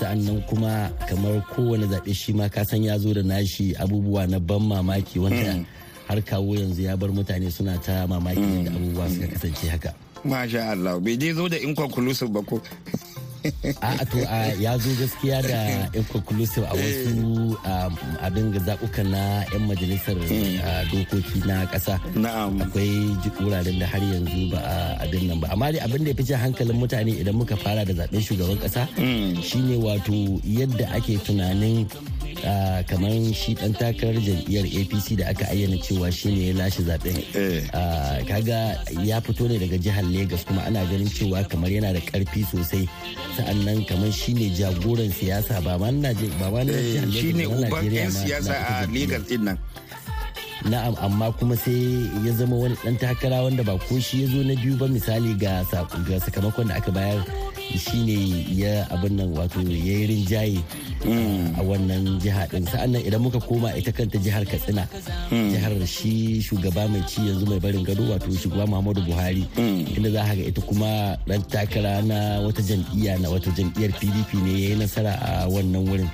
Sa'annan 0.00 0.40
kuma 0.48 0.90
kamar 1.08 1.44
kowane 1.54 1.86
zaɓe 1.86 2.14
shi 2.14 2.32
ma 2.32 2.48
kasan 2.48 2.84
ya 2.84 2.98
zo 2.98 3.12
da 3.12 3.22
nashi 3.22 3.74
abubuwa 3.76 4.26
na 4.28 4.38
ban 4.40 4.62
mamaki 4.64 5.18
wanda 5.20 5.62
har 6.08 6.20
kawo 6.22 6.54
yanzu 6.54 6.82
ya 6.82 6.96
bar 6.96 7.10
mutane 7.10 7.50
suna 7.50 7.78
ta 7.78 8.06
mamaki 8.06 8.64
da 8.64 8.70
abubuwa 8.70 9.08
suka 9.10 9.26
kasance 9.26 9.68
haka. 9.68 9.94
Masha 10.24 10.70
Allah 10.70 10.98
bai 11.00 11.16
je 11.16 11.32
zo 11.34 11.48
da 11.48 11.56
inconclusive 11.58 12.30
ba 12.32 12.42
ko. 12.42 12.60
a 13.82 14.02
to 14.10 14.18
ya 14.58 14.74
zo 14.78 14.90
gaskiya 14.98 15.38
da 15.42 15.60
inconclusive 15.98 16.66
a 16.66 16.74
wasu 16.74 17.54
abin 18.22 18.50
ga 18.50 18.58
zaɓukan 18.66 19.06
na 19.10 19.22
'yan 19.52 19.62
majalisar 19.70 20.16
dokoki 20.90 21.38
na 21.46 21.62
ƙasa. 21.70 21.94
Akwai 22.62 23.14
wuraren 23.42 23.78
da 23.78 23.86
har 23.86 24.02
yanzu 24.02 24.50
ba 24.50 24.58
a 24.62 24.76
abin 25.06 25.28
nan 25.30 25.38
ba. 25.40 25.46
Amma 25.54 25.70
dai 25.72 25.82
abin 25.86 26.02
da 26.04 26.10
ya 26.10 26.16
fi 26.18 26.22
jan 26.26 26.38
hankalin 26.42 26.74
mutane 26.78 27.12
idan 27.22 27.34
muka 27.38 27.54
fara 27.56 27.84
da 27.86 27.92
zaɓen 27.94 28.22
shugaban 28.22 28.58
ƙasa 28.58 28.82
shine 29.42 29.78
wato 29.78 30.40
yadda 30.42 30.86
ake 30.96 31.18
tunanin 31.22 31.86
kamar 32.86 33.10
shi 33.34 33.54
dan 33.54 33.72
takarar 33.74 34.16
jam'iyyar 34.22 34.66
apc 34.66 35.16
da 35.18 35.28
aka 35.34 35.44
ayyana 35.50 35.78
cewa 35.82 36.10
shine 36.12 36.46
ya 36.50 36.54
lashe 36.54 36.82
zaɓen 36.86 37.18
kaga 38.28 38.78
ya 39.04 39.20
fito 39.20 39.48
ne 39.48 39.58
daga 39.58 39.78
jihar 39.78 40.04
Legas 40.06 40.44
kuma 40.46 40.62
ana 40.66 40.84
ganin 40.86 41.08
cewa 41.10 41.42
kamar 41.48 41.70
yana 41.70 41.92
da 41.92 42.00
ƙarfi 42.00 42.44
sosai. 42.46 42.86
Sa'annan 43.36 43.84
kamar 43.86 44.12
shine 44.12 44.50
jagoran 44.54 45.10
siyasa 45.10 45.58
ba 45.64 45.78
ma 45.78 45.90
na 45.90 46.12
na 46.12 46.14
jihar 46.14 47.10
shine 47.12 47.42
uban 47.50 47.90
yan 47.90 48.10
siyasa 48.10 48.54
a 48.54 48.86
Legas 48.86 49.26
ɗin 49.26 49.42
nan 49.50 49.58
na'am 50.66 50.96
amma 50.98 51.30
kuma 51.38 51.54
sai 51.54 52.10
ya 52.26 52.32
zama 52.34 52.56
wani 52.56 52.74
dan 52.82 52.96
takara 52.98 53.44
wanda 53.44 53.62
ba 53.62 53.78
ko 53.86 54.00
shi 54.00 54.22
ya 54.24 54.26
zo 54.34 54.42
na 54.42 54.54
biyu 54.58 54.74
ba 54.74 54.88
misali 54.90 55.36
ga 55.38 55.62
sakamakon 55.70 56.66
da 56.72 56.74
aka 56.80 56.90
bayar 56.90 57.22
shine 57.76 58.42
ya 58.50 58.82
abin 58.90 59.14
nan 59.20 59.30
wato 59.36 59.60
ya 59.62 59.76
yi 59.78 60.06
rinjaye. 60.10 60.58
A 61.56 61.62
wannan 61.62 62.18
jiha 62.20 62.46
din. 62.50 62.66
Sa'annan 62.66 63.02
idan 63.02 63.20
muka 63.22 63.40
koma 63.40 63.70
ita 63.76 63.92
kanta 63.92 64.18
jihar 64.18 64.44
katsina 64.46 64.84
jihar 65.30 65.72
shi 65.86 66.40
shugaba 66.42 66.88
mai 66.90 67.02
ci 67.06 67.22
yanzu 67.26 67.46
mai 67.46 67.58
barin 67.62 67.84
gado 67.84 68.02
wato 68.10 68.30
shugaba 68.34 68.66
muhammadu 68.66 69.02
buhari 69.06 69.44
inda 69.96 70.10
za 70.10 70.34
ga 70.34 70.44
ita 70.44 70.60
kuma 70.62 71.16
dan 71.26 71.42
takara 71.50 72.02
na 72.02 72.40
wata 72.42 72.62
jam'iyya 72.62 73.18
na 73.22 73.28
wata 73.30 73.50
jam'iyyar 73.56 73.92
pdp 73.98 74.30
ne 74.44 74.52
ya 74.52 74.68
yi 74.72 74.76
nasara 74.76 75.12
a 75.22 75.30
wannan 75.48 75.82
wurin. 75.86 76.10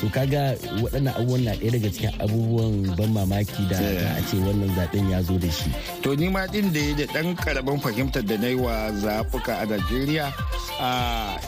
So 0.00 0.08
kaga 0.10 0.54
waɗannan 0.82 1.14
abubuwan 1.14 1.42
na 1.46 1.52
ɗaya 1.58 1.70
daga 1.78 1.88
cikin 1.94 2.12
abubuwan 2.20 2.72
ban 2.96 3.10
mamaki 3.14 3.62
da 3.70 3.78
a 4.18 4.20
ce 4.28 4.36
wannan 4.42 4.70
zaɓen 4.76 5.10
ya 5.10 5.18
zo 5.22 5.38
da 5.38 5.50
shi. 5.50 5.70
To 6.02 6.14
ni 6.16 6.28
ma 6.28 6.46
din 6.46 6.72
da 6.72 6.82
da 6.98 7.04
dan 7.14 7.36
ƙaramin 7.36 7.78
fahimtar 7.80 8.22
da 8.26 8.36
na 8.36 8.48
yi 8.48 8.54
wa 8.58 8.90
zafuka 8.98 9.62
a 9.62 9.64
najeriya 9.66 10.26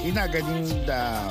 ina 0.07 0.25
ganin 0.29 0.67
da 0.87 1.31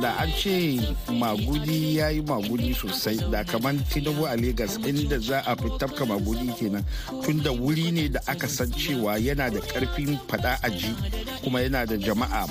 da 0.00 0.14
an 0.22 0.30
ce 0.32 0.78
magudi 1.12 1.96
ya 1.98 2.08
yi 2.10 2.22
magudi 2.22 2.74
sosai 2.74 3.18
da 3.30 3.42
kamar 3.44 3.74
tinubu 3.90 4.26
a 4.26 4.36
Legas 4.36 4.78
inda 4.86 5.18
za 5.18 5.42
a 5.46 5.56
fi 5.56 5.68
tafka 5.78 6.06
magudi 6.06 6.52
kenan. 6.58 6.84
Tun 7.24 7.42
da 7.42 7.50
wuri 7.50 7.90
ne 7.92 8.08
da 8.08 8.20
aka 8.26 8.46
san 8.48 8.70
cewa 8.70 9.18
yana 9.18 9.50
da 9.50 9.58
ƙarfin 9.60 10.18
fada 10.28 10.58
aji 10.62 10.94
kuma 11.42 11.60
yana 11.60 11.86
da 11.86 11.96
jama'a. 11.96 12.46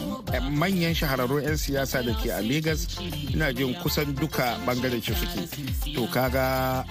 Manyan 0.52 0.94
shahararrun 0.94 1.44
'yan 1.44 1.56
siyasa 1.58 2.04
da 2.04 2.12
ke 2.20 2.28
a 2.32 2.42
Legas 2.44 3.00
ina 3.32 3.54
jin 3.54 3.74
kusan 3.80 4.12
duka 4.16 4.58
ɓangaren 4.68 5.02
ce 5.02 5.14
suke. 5.16 5.48
To 5.96 6.08
kaga 6.12 6.84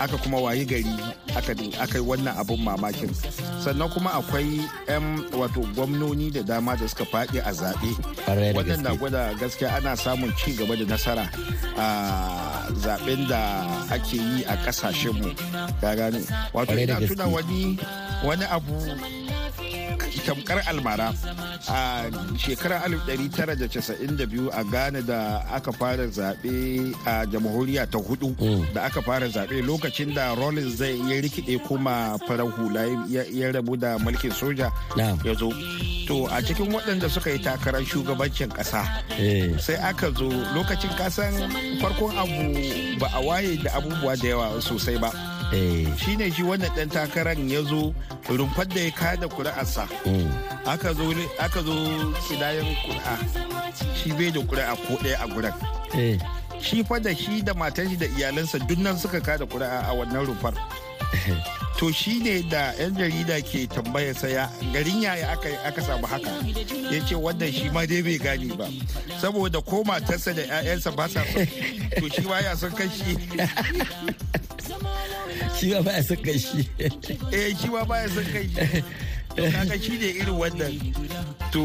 aka 0.00 0.16
kuma 0.24 0.40
wayi 0.40 0.64
gari 0.64 0.88
aka 1.36 1.98
yi 1.98 2.04
wannan 2.04 2.32
abun 2.40 2.64
mamakin. 2.64 3.12
Sannan 3.60 3.90
kuma 3.92 4.16
akwai 4.16 4.64
'yan 4.88 5.28
wato 5.36 5.60
gwamnoni 5.76 6.32
da 6.32 6.42
dama 6.42 6.76
da 6.76 6.88
suka 6.88 7.04
faɗi 7.04 7.44
a 7.44 7.52
zaɓe. 7.52 7.90
Wannan 8.56 8.82
na 8.82 8.94
gwada 8.96 9.34
gaskiya 9.36 9.76
ana 9.76 9.97
samun 9.98 10.32
ci 10.38 10.52
gaba 10.54 10.76
da 10.76 10.84
nasara 10.84 11.24
a 11.76 11.86
zaɓen 12.82 13.26
da 13.28 13.40
ake 13.90 14.16
yi 14.16 14.44
a 14.46 14.54
kasashenmu 14.64 15.30
ga 15.80 15.94
gane? 15.98 16.20
Wato 16.54 16.78
ina 16.78 17.00
tuna 17.06 17.26
wani 17.26 17.78
wani 18.24 18.44
abu 18.46 18.74
tamkar 20.26 20.62
almara. 20.68 21.12
A 21.68 22.10
shekarar 22.36 22.84
1992 22.88 24.50
a 24.52 24.64
ghana 24.64 25.02
da 25.02 25.42
aka 25.52 25.72
fara 25.72 26.06
zaɓe 26.08 26.94
a 27.06 27.26
jamhuriya 27.26 27.86
ta 27.90 27.98
huɗu 27.98 28.34
da 28.74 28.82
aka 28.84 29.02
fara 29.02 29.28
zaɓe 29.28 29.62
lokacin 29.66 30.14
da 30.14 30.34
rollins 30.34 30.76
zai 30.76 30.96
ya 31.08 31.20
rikide 31.20 31.58
kuma 31.66 32.18
farar 32.26 32.46
hula 32.46 32.84
ya 33.08 33.52
rabu 33.52 33.76
da 33.76 33.98
mulkin 33.98 34.32
soja 34.32 34.70
ya 34.96 35.34
zo. 35.34 35.50
To 36.08 36.24
a 36.26 36.40
cikin 36.42 36.72
waɗanda 36.72 37.08
suka 37.10 37.30
yi 37.30 37.38
takarar 37.38 37.84
shugabancin 37.84 38.48
ƙasa 38.48 38.82
sai 39.60 39.76
aka 39.76 40.10
zo 40.16 40.28
lokacin 40.54 40.90
kasan 40.96 41.34
farkon 41.80 42.16
abu 42.16 42.98
ba 42.98 43.08
a 43.14 43.20
waye 43.20 43.56
da 43.62 43.70
abubuwa 43.76 44.16
da 44.16 44.28
yawa 44.28 44.60
sosai 44.62 44.98
ba. 45.00 45.37
Shi 45.96 46.16
ne 46.16 46.30
shi 46.30 46.42
wannan 46.42 46.70
ɗan 46.76 46.88
takarar 46.90 47.38
ya 47.48 47.62
zo 47.62 47.94
rumfar 48.28 48.68
da 48.68 48.80
ya 48.80 48.90
kada 48.90 49.28
kuri'arsa 49.28 49.88
aka 50.66 50.92
zo 50.94 51.12
aka 51.38 51.62
zo 51.62 51.74
kidayen 52.28 52.76
kuri'a 52.84 53.14
shi 53.96 54.12
bai 54.12 54.30
da 54.30 54.40
kuri'a 54.40 54.76
ko 54.76 54.94
ɗaya 55.02 55.16
a 55.24 55.26
guran 55.28 55.54
shi 56.60 56.84
fa 56.84 56.98
da 57.00 57.14
shi 57.14 57.42
da 57.42 57.54
matan 57.54 57.88
shi 57.88 57.96
da 57.96 58.06
iyalansa 58.06 58.58
duk 58.68 58.78
nan 58.78 58.98
suka 58.98 59.20
kada 59.20 59.46
kuri'a 59.46 59.88
a 59.88 59.92
wannan 59.94 60.26
rumfar. 60.26 60.54
To 61.78 61.92
shi 61.92 62.18
ne 62.20 62.42
da 62.42 62.74
'yan 62.76 62.92
jarida 62.98 63.38
ke 63.40 63.64
tambaya 63.70 64.10
saya 64.12 64.50
garin 64.74 64.98
yaya 65.00 65.30
aka 65.32 65.48
aka 65.64 65.80
samu 65.80 66.04
haka? 66.10 66.28
Ya 66.90 66.98
ce 67.06 67.14
wannan 67.14 67.48
shi 67.54 67.70
ma 67.70 67.86
dai 67.86 68.02
bai 68.02 68.18
gane 68.18 68.50
ba. 68.58 68.66
Saboda 69.22 69.62
ko 69.64 69.84
matarsa 69.86 70.34
da 70.34 70.42
'ya'yansa 70.42 70.90
ba 70.92 71.06
sa 71.08 71.22
to 71.96 72.08
shi 72.10 72.26
ma 72.26 72.42
ya 72.42 72.52
son 72.58 72.74
kashi 72.74 73.14
shi 75.58 75.74
ma 75.74 75.80
baya 75.82 76.02
son 76.02 76.16
kashi 76.22 76.68
eh 77.32 77.54
shi 77.58 77.68
ma 77.68 77.84
baya 77.84 78.08
son 78.08 78.24
kashi 78.24 78.82
to 79.38 79.42
kaga 79.54 79.76
shi 79.78 79.94
ne 79.98 80.08
irin 80.18 80.34
wannan. 80.34 80.74
To 81.54 81.62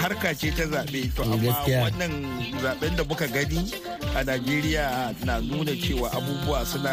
harka 0.00 0.32
ce 0.34 0.50
ta 0.56 0.64
zaɓe. 0.72 1.00
To 1.16 1.22
amma 1.22 1.52
wannan 1.68 2.12
zaɓen 2.62 2.96
da 2.96 3.02
muka 3.04 3.26
gani 3.28 3.60
a 4.16 4.24
najeriya 4.24 5.14
na 5.24 5.40
nuna 5.40 5.72
cewa 5.76 6.08
abubuwa 6.16 6.64
suna 6.66 6.92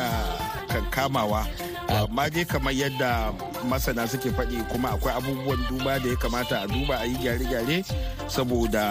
kankamawa 0.67 1.47
amma 1.89 2.29
dai 2.29 2.45
kamar 2.45 2.73
yadda 2.73 3.31
masana 3.69 4.07
suke 4.07 4.29
faɗi 4.35 4.59
kuma 4.69 4.89
akwai 4.93 5.13
abubuwan 5.17 5.59
duba 5.69 5.99
da 5.99 6.07
ya 6.09 6.15
kamata 6.15 6.55
a 6.63 6.67
duba 6.67 6.95
a 6.99 7.05
yi 7.07 7.15
gyare-gyare 7.23 7.83
saboda 8.27 8.83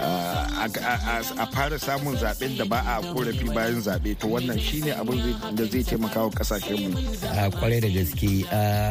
a 0.00 1.46
fara 1.52 1.78
samun 1.78 2.16
zaɓen 2.16 2.56
da 2.58 2.64
ba 2.64 2.78
a 2.86 3.00
korafi 3.12 3.44
bayan 3.54 3.80
zaɓe 3.82 4.18
to 4.18 4.26
wannan 4.28 4.58
shine 4.58 4.92
abin 4.92 5.20
da 5.54 5.64
zai 5.64 5.82
taimaka 5.84 6.22
wa 6.24 6.30
kasashenmu. 6.30 6.96
a 7.32 7.50
ƙwarai 7.50 7.80
da 7.80 7.88
gaske. 7.88 8.44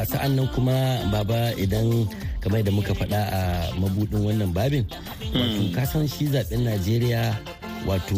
Sa'an 0.07 0.35
nan 0.35 0.47
kuma 0.53 1.09
baba 1.11 1.53
idan 1.57 2.07
kamar 2.41 2.63
da 2.63 2.71
muka 2.71 2.93
faɗa 2.93 3.21
a 3.31 3.41
mabudin 3.79 4.23
wannan 4.25 4.53
babin 4.53 4.85
wato 5.33 5.61
kasan 5.75 6.07
shi 6.07 6.25
zaɓen 6.27 6.63
najeriya 6.63 7.35
wato 7.87 8.15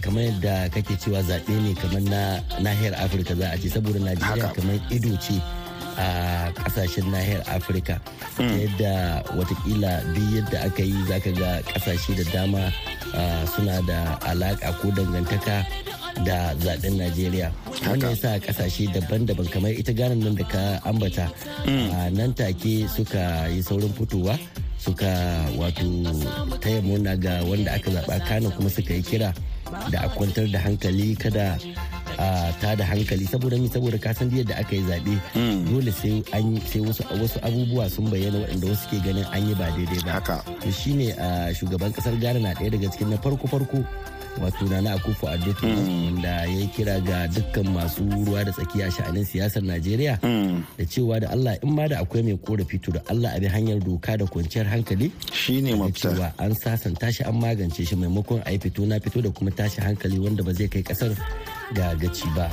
kamar 0.00 0.22
yadda 0.24 0.68
kake 0.72 0.96
cewa 0.96 1.22
zaɓe 1.22 1.52
ne 1.62 1.74
kamar 1.74 2.02
na 2.02 2.40
nahiyar 2.62 2.94
afirka 2.94 3.34
za 3.34 3.48
a 3.52 3.56
ce 3.58 3.68
saboda 3.68 3.98
najeriya 4.00 4.52
kamar 4.54 4.78
ido 4.90 5.16
ce. 5.20 5.63
A 5.96 6.06
ƙasashen 6.54 7.06
nahiyar 7.10 7.42
afirka. 7.48 8.00
Ta 8.36 8.42
yadda 8.42 8.92
wataƙila 9.36 9.92
duk 10.14 10.28
yadda 10.34 10.58
aka 10.66 10.82
yi 10.82 10.98
zaka 11.08 11.30
ga 11.32 11.50
ƙasashe 11.72 12.12
da 12.18 12.24
dama 12.32 12.62
suna 13.56 13.82
da 13.86 14.18
alaka 14.26 14.72
ko 14.82 14.90
dangantaka 14.90 15.66
da 16.24 16.54
zaɓen 16.58 16.98
najeriya. 16.98 17.50
Wannan 17.86 18.10
yasa 18.14 18.38
ƙasashe 18.42 18.90
daban-daban 18.94 19.46
kamar 19.50 19.70
ita 19.74 19.92
ganin 19.92 20.18
nan 20.24 20.34
da 20.34 20.44
ka 20.44 20.62
ambata 20.88 21.30
nan 22.10 22.34
take 22.34 22.88
suka 22.88 23.46
yi 23.50 23.62
saurin 23.62 23.92
fitowa 23.94 24.38
suka 24.84 25.08
wato 25.56 25.86
taya 26.60 26.82
murna 26.84 27.16
ga 27.16 27.40
wanda 27.48 27.72
aka 27.72 27.88
zaba 27.90 28.20
kanin 28.28 28.52
kuma 28.52 28.68
suka 28.68 28.92
yi 28.94 29.00
kira 29.02 29.32
da 29.90 30.04
a 30.04 30.08
kwantar 30.12 30.44
da 30.52 30.58
hankali 30.60 31.16
kada 31.16 31.56
ta 32.60 32.74
da 32.74 32.84
hankali 32.84 33.26
saboda 33.26 33.56
mi? 33.58 33.68
Saboda 33.68 33.98
kasan 33.98 34.30
yadda 34.30 34.54
aka 34.60 34.74
yi 34.76 34.82
zaɓe 34.88 35.14
dole 35.70 35.92
sai 35.92 36.22
an 36.32 36.60
sai 36.66 36.80
wasu 36.80 37.38
abubuwa 37.42 37.90
sun 37.90 38.10
bayyana 38.10 38.38
waɗanda 38.44 38.66
wasu 38.70 38.88
ke 38.90 38.96
ganin 39.04 39.24
an 39.32 39.48
yi 39.48 39.54
ba 39.54 39.66
daidai 39.76 40.02
ba. 40.04 40.20
To 40.60 40.70
shine 40.72 41.10
a 41.18 41.52
shugaban 41.54 41.92
ƙasar 41.92 42.14
Ghana 42.20 42.40
na 42.40 42.54
ɗaya 42.54 42.70
daga 42.70 42.88
cikin 42.90 43.10
na 43.10 43.16
farko 43.18 43.46
farko 43.48 43.84
wato 44.42 44.64
na 44.82 44.92
akufo 44.92 45.28
addo 45.28 45.54
wanda 45.62 46.28
ya 46.28 46.44
yi 46.46 46.66
kira 46.66 47.00
ga 47.00 47.26
dukkan 47.28 47.68
masu 47.68 48.02
ruwa 48.26 48.44
da 48.44 48.52
tsakiya 48.52 48.90
sha'anin 48.90 49.24
siyasar 49.24 49.62
najeriya 49.62 50.18
da 50.78 50.84
cewa 50.86 51.20
da 51.20 51.30
allah 51.30 51.54
in 51.62 51.70
ma 51.74 51.86
da 51.88 51.98
akwai 52.02 52.22
mai 52.22 52.36
korafi 52.36 52.78
to 52.82 52.90
da 52.92 53.00
allah 53.08 53.30
a 53.36 53.40
bi 53.40 53.46
hanyar 53.46 53.78
doka 53.78 54.16
da 54.18 54.26
kwanciyar 54.26 54.66
hankali. 54.66 55.12
Shine 55.32 55.74
mafita. 55.78 56.10
cewa 56.10 56.32
an 56.38 56.54
sasanta 56.54 57.12
shi 57.14 57.22
an 57.24 57.34
magance 57.40 57.86
shi 57.86 57.94
maimakon 57.96 58.42
a 58.46 58.50
yi 58.52 58.58
fito 58.58 58.86
na 58.86 58.98
fito 58.98 59.22
da 59.22 59.30
kuma 59.30 59.50
tashi 59.50 59.80
hankali 59.80 60.18
wanda 60.18 60.42
ba 60.42 60.52
zai 60.52 60.68
kai 60.68 60.82
ƙasar 60.82 61.14
ga 61.74 61.94
gaci 61.98 62.28
ba. 62.36 62.46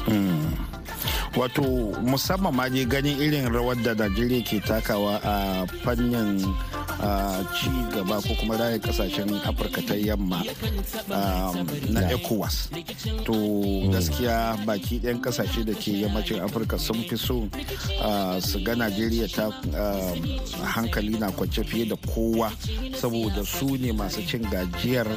Wato 1.37 1.63
musamman 2.03 2.51
ma 2.53 2.67
je 2.69 2.83
ganin 2.85 3.15
irin 3.21 3.47
rawar 3.47 3.77
da 3.79 3.93
najeriya 3.95 4.43
ke 4.43 4.59
takawa 4.59 5.15
a 5.23 5.33
fannin 5.85 6.37
ci 7.55 7.69
gaba 7.95 8.19
ko 8.21 8.35
kuma 8.37 8.57
raya 8.59 8.77
ƙasashen 8.77 9.31
afirka 9.47 9.81
ta 9.81 9.95
yamma 9.95 10.43
na 11.89 12.01
ecowas. 12.11 12.67
To 13.25 13.33
gaskiya 13.89 14.59
baki 14.67 14.99
ɗayan 14.99 15.21
ƙasashe 15.23 15.63
da 15.65 15.73
ke 15.73 16.03
yammacin 16.03 16.43
afirka 16.43 16.77
sun 16.77 16.99
fi 17.07 17.15
so 17.17 17.47
su 18.43 18.59
ga 18.63 18.75
najeriya 18.75 19.27
ta 19.31 19.49
hankali 20.67 21.17
na 21.17 21.31
kwance 21.31 21.63
fiye 21.63 21.87
da 21.89 21.95
kowa 22.11 22.51
saboda 22.99 23.45
su 23.45 23.77
ne 23.79 23.91
masu 23.95 24.21
cin 24.27 24.43
gajiyar 24.51 25.07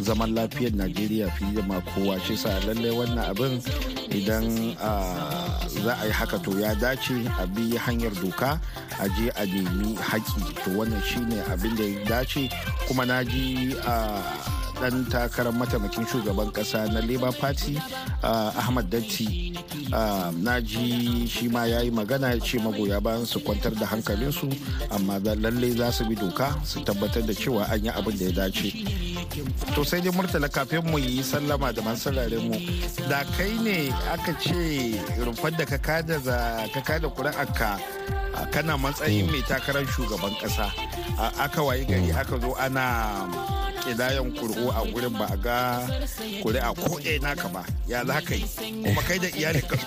zaman 0.00 0.32
lafiyar 0.34 0.72
najeriya 0.72 1.28
fiye 1.34 1.52
da 1.60 1.62
ma 1.66 1.80
kowa. 1.92 2.16
Shi 2.24 2.36
sa 2.36 2.48
lallai 2.64 2.94
wannan 2.94 3.26
abin 3.28 3.53
idan 4.10 4.76
za 5.84 5.92
a 6.00 6.06
yi 6.06 6.12
haka 6.12 6.38
to 6.38 6.50
ya 6.58 6.74
dace 6.74 7.14
a 7.38 7.46
bi 7.46 7.76
hanyar 7.76 8.12
doka 8.22 8.60
a 9.00 9.08
je 9.16 9.30
a 9.36 9.44
nemi 9.46 9.96
haƙi 9.96 10.54
to 10.64 10.70
wannan 10.76 11.02
shine 11.02 11.42
abin 11.52 11.76
da 11.76 11.84
ya 11.84 12.04
dace. 12.04 12.48
Kuma 12.88 13.04
na 13.06 13.22
ji 13.24 13.74
dan 14.80 15.04
takarar 15.06 15.54
mataimakin 15.54 16.04
shugaban 16.06 16.50
kasa 16.52 16.86
na 16.90 17.00
labour 17.00 17.32
party 17.38 17.78
ahmad 18.58 18.90
datti. 18.90 19.54
Na 20.42 20.58
ji 20.60 21.26
shi 21.26 21.48
ma 21.48 21.64
ya 21.64 21.80
yi 21.82 21.90
magana 21.90 22.34
ya 22.34 22.38
ce 22.40 22.58
magoya 22.58 23.00
bayan 23.02 23.26
su 23.26 23.40
kwantar 23.40 23.74
da 23.78 23.86
hankalinsu 23.86 24.50
amma 24.90 25.18
lallai 25.22 25.70
za 25.76 25.92
su 25.92 26.04
bi 26.04 26.14
doka 26.14 26.54
su 26.64 26.80
tabbatar 26.82 27.22
da 27.26 27.32
cewa 27.34 27.64
an 27.70 27.84
yi 27.84 27.90
abin 27.90 28.16
da 28.18 28.24
ya 28.26 28.32
dace. 28.32 28.70
To 29.74 29.84
sai 29.84 30.00
dai 30.00 30.10
murtala 30.12 30.48
kafin 30.48 30.82
mu 30.90 30.98
yi 30.98 31.22
sallama 31.22 31.72
da 31.72 31.82
masu 31.82 32.10
mu 32.42 32.58
da 33.08 33.24
kai 33.38 33.52
ne 33.62 33.90
aka 34.12 34.32
ce 34.40 34.98
rumfar 35.22 35.52
da 35.56 35.64
ka 35.64 35.78
kada 35.78 36.18
ka 36.74 36.80
kada 36.82 37.08
kuri'arka 37.08 37.78
kana 38.50 38.76
matsayin 38.76 39.30
mai 39.30 39.42
takarar 39.46 39.86
shugaban 39.86 40.34
kasa. 40.40 40.66
Aka 41.38 41.62
wayi 41.62 41.84
gari 41.86 42.10
aka 42.12 42.34
zo 42.40 42.54
ana 42.58 42.84
kidayan 43.84 44.28
kur'u 44.32 44.72
a 44.72 44.80
gurin 44.88 45.12
ba 45.12 45.26
a 45.28 45.36
ga 45.36 45.58
kuri'a 46.42 46.70
ko 46.72 46.96
ɗaya 47.04 47.20
naka 47.20 47.48
ba. 47.52 47.62
Ya 47.88 48.00
za 48.08 48.16
ka 48.24 48.34
yi? 48.34 48.44
Kuma 48.82 49.02
kai 49.04 49.18
da 49.20 49.28
iyalin 49.28 49.64
ka. 49.68 49.76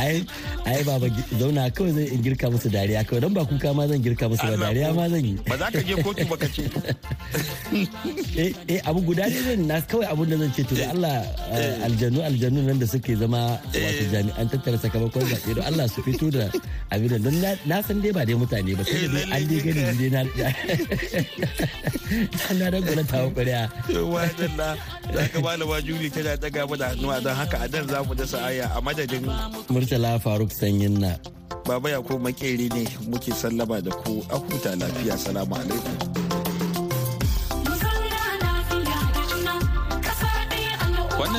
Ai 0.00 0.24
ai 0.64 0.80
baba 0.84 1.06
zauna 1.38 1.68
kawai 1.70 1.92
zan 1.92 2.06
in 2.08 2.20
girka 2.24 2.48
musu 2.50 2.68
dariya 2.72 3.04
kawai. 3.04 3.20
Don 3.20 3.34
ba 3.36 3.44
kuka 3.44 3.70
ma 3.76 3.84
zan 3.86 4.00
girka 4.02 4.28
musu 4.32 4.44
ba 4.48 4.56
dariya 4.56 4.96
ma 4.96 5.08
zan 5.12 5.20
yi. 5.24 5.34
Ba 5.48 5.56
za 5.60 5.68
ka 5.68 5.80
je 5.84 5.94
kotu 6.02 6.24
ba 6.30 6.36
ka 6.40 6.48
ce. 6.48 6.64
Eh 8.40 8.50
eh 8.66 8.80
abu 8.88 9.00
guda 9.04 9.26
ne 9.30 9.38
zan 9.46 9.60
na 9.68 9.76
kawai 9.84 10.06
abun 10.10 10.26
da 10.30 10.36
zan 10.40 10.50
ce 10.56 10.62
to 10.66 10.74
da 10.74 10.90
Allah 10.90 11.22
aljanu 11.86 12.18
aljanu 12.24 12.60
nan 12.66 12.78
da 12.80 12.86
suke 12.88 13.12
zama 13.20 13.40
wato 13.74 14.04
jami'an 14.12 14.46
tattara 14.50 14.78
sakamakon 14.82 15.22
zaɓe 15.30 15.54
don 15.54 15.64
Allah 15.68 15.86
su 15.88 16.00
fito 16.02 16.30
da 16.30 16.46
abin 16.90 17.14
don 17.22 17.36
na 17.66 17.76
san 17.86 18.00
dai 18.02 18.10
ba 18.16 18.24
dai 18.26 18.34
mutane 18.34 18.72
ba 18.78 18.82
sai 18.84 19.06
dai 19.14 19.24
an 19.34 19.42
dai 19.48 19.58
gani 19.64 19.82
dai 20.00 20.08
na 20.14 20.20
na 22.58 22.66
dan 22.70 22.82
gona 22.82 23.04
tawo 23.06 23.28
ƙuri'a 23.34 23.66
yawa 23.90 24.22
dan 24.38 24.52
na 24.56 24.68
za 25.14 25.22
ka 25.32 25.38
malama 25.40 25.80
juli 25.82 26.10
tana 26.10 26.36
daga 26.36 26.66
mana 26.66 26.84
hannuwa 26.94 27.22
don 27.22 27.34
haka 27.34 27.56
a 27.64 27.66
nan 27.68 27.84
za 27.88 27.98
mu 28.06 28.14
dasa 28.14 28.38
aya 28.46 28.66
a 28.74 28.80
madadin 28.82 29.24
murtala 29.70 30.18
faruk 30.20 30.50
sanyin 30.52 30.98
na. 31.00 31.14
Baba 31.66 31.90
ya 31.90 32.00
ko 32.02 32.18
makeri 32.18 32.66
ne 32.72 32.82
muke 33.06 33.30
sallama 33.36 33.78
da 33.82 33.90
ku 33.90 34.22
a 34.30 34.36
huta 34.38 34.74
lafiya. 34.74 35.14
Salamu 35.18 35.54
alaikum. 35.54 36.19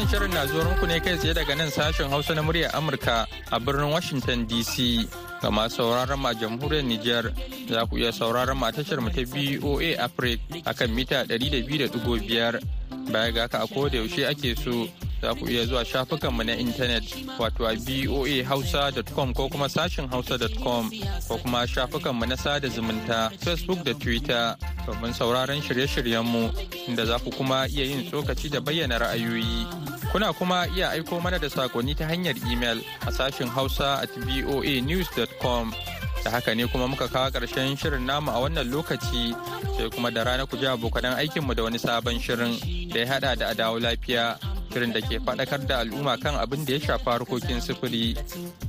Wannan 0.01 0.13
shirin 0.17 0.33
na 0.33 0.45
zuwa 0.49 0.65
muku 0.65 0.85
ne 0.89 0.99
kai 0.99 1.13
tsaye 1.17 1.33
daga 1.33 1.53
nan 1.55 1.69
sashen 1.69 2.09
Hausa 2.09 2.33
na 2.33 2.41
muryar 2.41 2.73
Amurka 2.73 3.27
a 3.51 3.59
birnin 3.59 3.91
Washington 3.93 4.47
DC. 4.49 5.05
Ga 5.41 5.51
masu 5.53 5.75
sauraron 5.77 6.17
ma 6.19 6.33
jamhuriyar 6.33 6.81
Nijar 6.83 7.29
za 7.69 7.85
ku 7.85 7.97
iya 8.01 8.09
sauraron 8.11 8.57
ma 8.57 8.71
tashar 8.73 8.97
mu 8.97 9.13
ta 9.13 9.21
BOA 9.21 10.01
Africa 10.01 10.41
akan 10.65 10.89
mita 10.97 11.21
200.5 11.29 13.13
baya 13.13 13.29
ga 13.31 13.41
haka 13.45 13.61
a 13.61 13.67
koda 13.69 13.97
yaushe 14.01 14.25
ake 14.25 14.55
so 14.57 14.89
za 15.21 15.35
ku 15.37 15.45
iya 15.45 15.65
zuwa 15.69 15.85
shafukanmu 15.85 16.43
na 16.49 16.55
intanet 16.57 17.05
wato 17.37 17.69
a 17.69 17.75
boahausa.com 17.77 19.33
ko 19.37 19.49
kuma 19.53 19.69
sashin 19.69 20.09
hausa.com 20.09 20.89
ko 21.29 21.37
kuma 21.37 21.67
shafukanmu 21.67 22.25
na 22.25 22.37
sada 22.37 22.67
zumunta 22.73 23.29
facebook 23.37 23.83
da 23.85 23.93
twitter 23.93 24.57
domin 24.87 25.13
sauraron 25.13 25.61
shirye-shiryenmu 25.61 26.49
inda 26.89 27.05
za 27.05 27.19
ku 27.19 27.29
kuma 27.29 27.67
iya 27.69 27.85
yin 27.85 28.09
tsokaci 28.09 28.49
da 28.49 28.61
bayyana 28.61 28.97
ra'ayoyi. 28.97 29.90
Kuna 30.11 30.33
kuma 30.35 30.67
iya 30.75 30.91
aiko 30.91 31.19
mana 31.23 31.39
da 31.39 31.47
saƙonni 31.47 31.95
ta 31.95 32.03
hanyar 32.03 32.35
imel 32.51 32.83
a 33.07 33.11
sashin 33.15 33.47
hausa 33.47 34.03
at 34.03 34.11
voanews.com. 34.27 35.71
Da 36.23 36.29
haka 36.31 36.51
ne 36.53 36.67
kuma 36.67 36.87
muka 36.87 37.07
kawo 37.07 37.31
ƙarshen 37.31 37.79
shirin 37.79 38.03
namu 38.05 38.27
a 38.31 38.35
wannan 38.43 38.67
lokaci 38.67 39.31
sai 39.79 39.87
kuma 39.89 40.11
da 40.11 40.23
rana 40.27 40.43
ku 40.45 40.57
ji 40.59 40.67
abokanan 40.67 41.15
aikinmu 41.15 41.55
da 41.55 41.63
wani 41.63 41.79
sabon 41.79 42.19
shirin 42.19 42.59
da 42.91 42.99
ya 42.99 43.07
hada 43.07 43.35
da 43.39 43.45
adawo 43.55 43.79
lafiya. 43.79 44.35
Shirin 44.71 44.93
da 44.93 45.01
ke 45.01 45.19
faɗakar 45.19 45.67
da 45.67 45.79
al'umma 45.83 46.17
kan 46.21 46.35
abin 46.35 46.65
da 46.65 46.73
ya 46.73 46.79
shafi 46.79 47.05
harkokin 47.11 47.59
sufuri. 47.61 48.15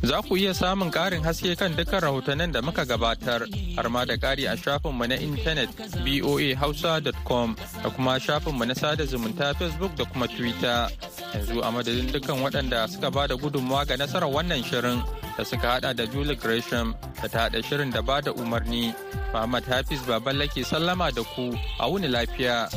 Za 0.03 0.23
ku 0.23 0.37
iya 0.37 0.53
samun 0.55 0.91
ƙarin 0.91 1.23
haske 1.23 1.57
kan 1.57 1.73
dukkan 1.77 2.01
rahotannin 2.03 2.53
da 2.53 2.61
muka 2.63 2.85
gabatar, 2.85 3.47
har 3.77 3.89
ma 3.89 4.05
da 4.05 4.17
ƙari 4.17 4.45
a 4.51 4.57
shafinmu 4.57 5.07
na 5.09 5.17
intanet 5.17 5.71
boahausa.com 6.05 7.57
da 7.83 7.91
kuma 7.91 8.19
shafinmu 8.21 8.67
na 8.67 8.75
sada 8.75 9.05
zumunta 9.07 9.55
Facebook 9.55 9.95
da 9.97 10.05
kuma 10.05 10.27
Twitter. 10.29 10.89
Yanzu 11.35 11.63
a 11.63 11.71
madadin 11.73 12.11
dukkan 12.13 12.43
waɗanda 12.43 12.89
suka 12.91 13.11
ba 13.11 13.27
da 13.29 13.35
gudunmawa 13.37 13.87
ga 13.87 13.97
nasarar 13.97 14.29
wannan 14.29 14.63
shirin 14.65 15.01
da 15.37 15.45
suka 15.45 15.67
hada 15.79 15.95
da 15.95 16.05
Julie 16.07 16.37
Gresham 16.37 16.95
da 17.23 17.29
ta 17.29 17.39
haɗa 17.49 17.63
shirin 17.65 17.91
da 17.93 18.03
ba 18.03 18.21
da 18.21 18.33
umarni. 18.33 18.95
Muhammad 19.33 19.65
Hafiz 19.65 20.01
Baballa 20.05 20.47
ke 20.49 20.61
sallama 20.65 21.09
da 21.15 21.23
ku 21.35 21.55
a 21.81 21.89
wuni 21.89 22.09
lafiya. 22.11 22.69